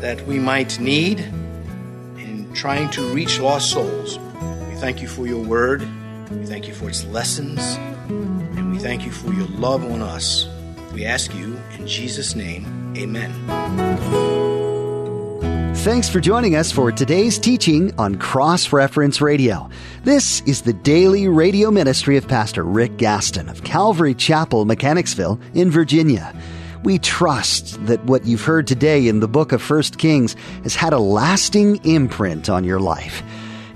that 0.00 0.20
we 0.26 0.40
might 0.40 0.80
need 0.80 1.20
in 1.20 2.50
trying 2.52 2.90
to 2.90 3.02
reach 3.14 3.38
lost 3.38 3.70
souls. 3.70 4.18
We 4.18 4.74
thank 4.80 5.00
you 5.00 5.06
for 5.06 5.24
your 5.24 5.44
word. 5.44 5.86
We 6.40 6.46
thank 6.46 6.68
you 6.68 6.74
for 6.74 6.88
its 6.88 7.04
lessons. 7.04 7.76
And 8.08 8.72
we 8.72 8.78
thank 8.78 9.04
you 9.04 9.12
for 9.12 9.32
your 9.32 9.46
love 9.48 9.84
on 9.84 10.02
us. 10.02 10.48
We 10.92 11.04
ask 11.04 11.34
you 11.34 11.58
in 11.78 11.86
Jesus' 11.86 12.34
name, 12.34 12.94
amen. 12.96 13.32
Thanks 15.76 16.08
for 16.08 16.20
joining 16.20 16.54
us 16.54 16.70
for 16.70 16.92
today's 16.92 17.40
teaching 17.40 17.92
on 17.98 18.14
Cross 18.14 18.72
Reference 18.72 19.20
Radio. 19.20 19.68
This 20.04 20.40
is 20.42 20.62
the 20.62 20.72
daily 20.72 21.26
radio 21.26 21.72
ministry 21.72 22.16
of 22.16 22.28
Pastor 22.28 22.62
Rick 22.62 22.98
Gaston 22.98 23.48
of 23.48 23.64
Calvary 23.64 24.14
Chapel, 24.14 24.64
Mechanicsville, 24.64 25.40
in 25.54 25.72
Virginia. 25.72 26.32
We 26.84 26.98
trust 26.98 27.84
that 27.86 28.04
what 28.04 28.26
you've 28.26 28.44
heard 28.44 28.66
today 28.66 29.08
in 29.08 29.20
the 29.20 29.28
book 29.28 29.50
of 29.50 29.68
1 29.68 29.82
Kings 29.98 30.36
has 30.62 30.76
had 30.76 30.92
a 30.92 30.98
lasting 30.98 31.84
imprint 31.84 32.48
on 32.48 32.64
your 32.64 32.80
life. 32.80 33.22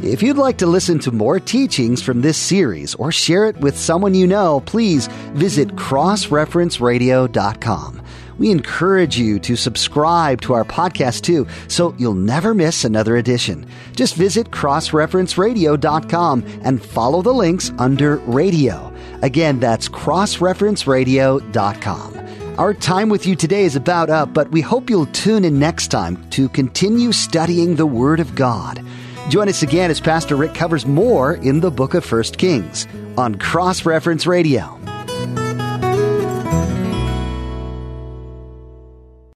If 0.01 0.23
you'd 0.23 0.37
like 0.37 0.59
to 0.59 0.67
listen 0.67 0.99
to 1.01 1.11
more 1.11 1.41
teachings 1.41 2.03
from 2.03 2.21
this 2.21 2.37
series 2.37 2.95
or 2.97 3.11
share 3.11 3.47
it 3.47 3.57
with 3.57 3.79
someone 3.79 4.13
you 4.15 4.27
know, 4.27 4.61
please 4.67 5.07
visit 5.33 5.71
crossreferenceradio.com. 5.77 8.03
We 8.39 8.51
encourage 8.51 9.19
you 9.19 9.39
to 9.41 9.57
subscribe 9.57 10.43
to 10.43 10.53
our 10.53 10.65
podcast 10.65 11.23
too, 11.23 11.47
so 11.69 11.95
you'll 11.97 12.13
never 12.13 12.53
miss 12.53 12.85
another 12.85 13.17
edition. 13.17 13.65
Just 13.95 14.17
visit 14.17 14.51
crossreferenceradio.com 14.51 16.45
and 16.63 16.85
follow 16.85 17.23
the 17.23 17.33
links 17.33 17.73
under 17.79 18.17
radio. 18.19 18.93
Again, 19.23 19.59
that's 19.61 19.89
crossreferenceradio.com. 19.89 22.13
Our 22.59 22.75
time 22.75 23.09
with 23.09 23.27
you 23.27 23.35
today 23.37 23.65
is 23.65 23.77
about 23.77 24.11
up, 24.11 24.35
but 24.35 24.51
we 24.51 24.61
hope 24.61 24.91
you'll 24.91 25.07
tune 25.07 25.45
in 25.45 25.59
next 25.59 25.89
time 25.89 26.23
to 26.31 26.51
continue 26.51 27.13
studying 27.13 27.77
the 27.77 27.87
Word 27.87 28.21
of 28.21 28.35
God. 28.35 28.85
Join 29.29 29.49
us 29.49 29.63
again 29.63 29.91
as 29.91 30.01
Pastor 30.01 30.37
Rick 30.37 30.55
covers 30.55 30.87
more 30.87 31.35
in 31.35 31.61
the 31.61 31.71
book 31.71 31.95
of 31.95 32.11
1 32.11 32.23
Kings 32.39 32.87
on 33.17 33.35
Cross 33.35 33.85
Reference 33.85 34.27
Radio. 34.27 34.76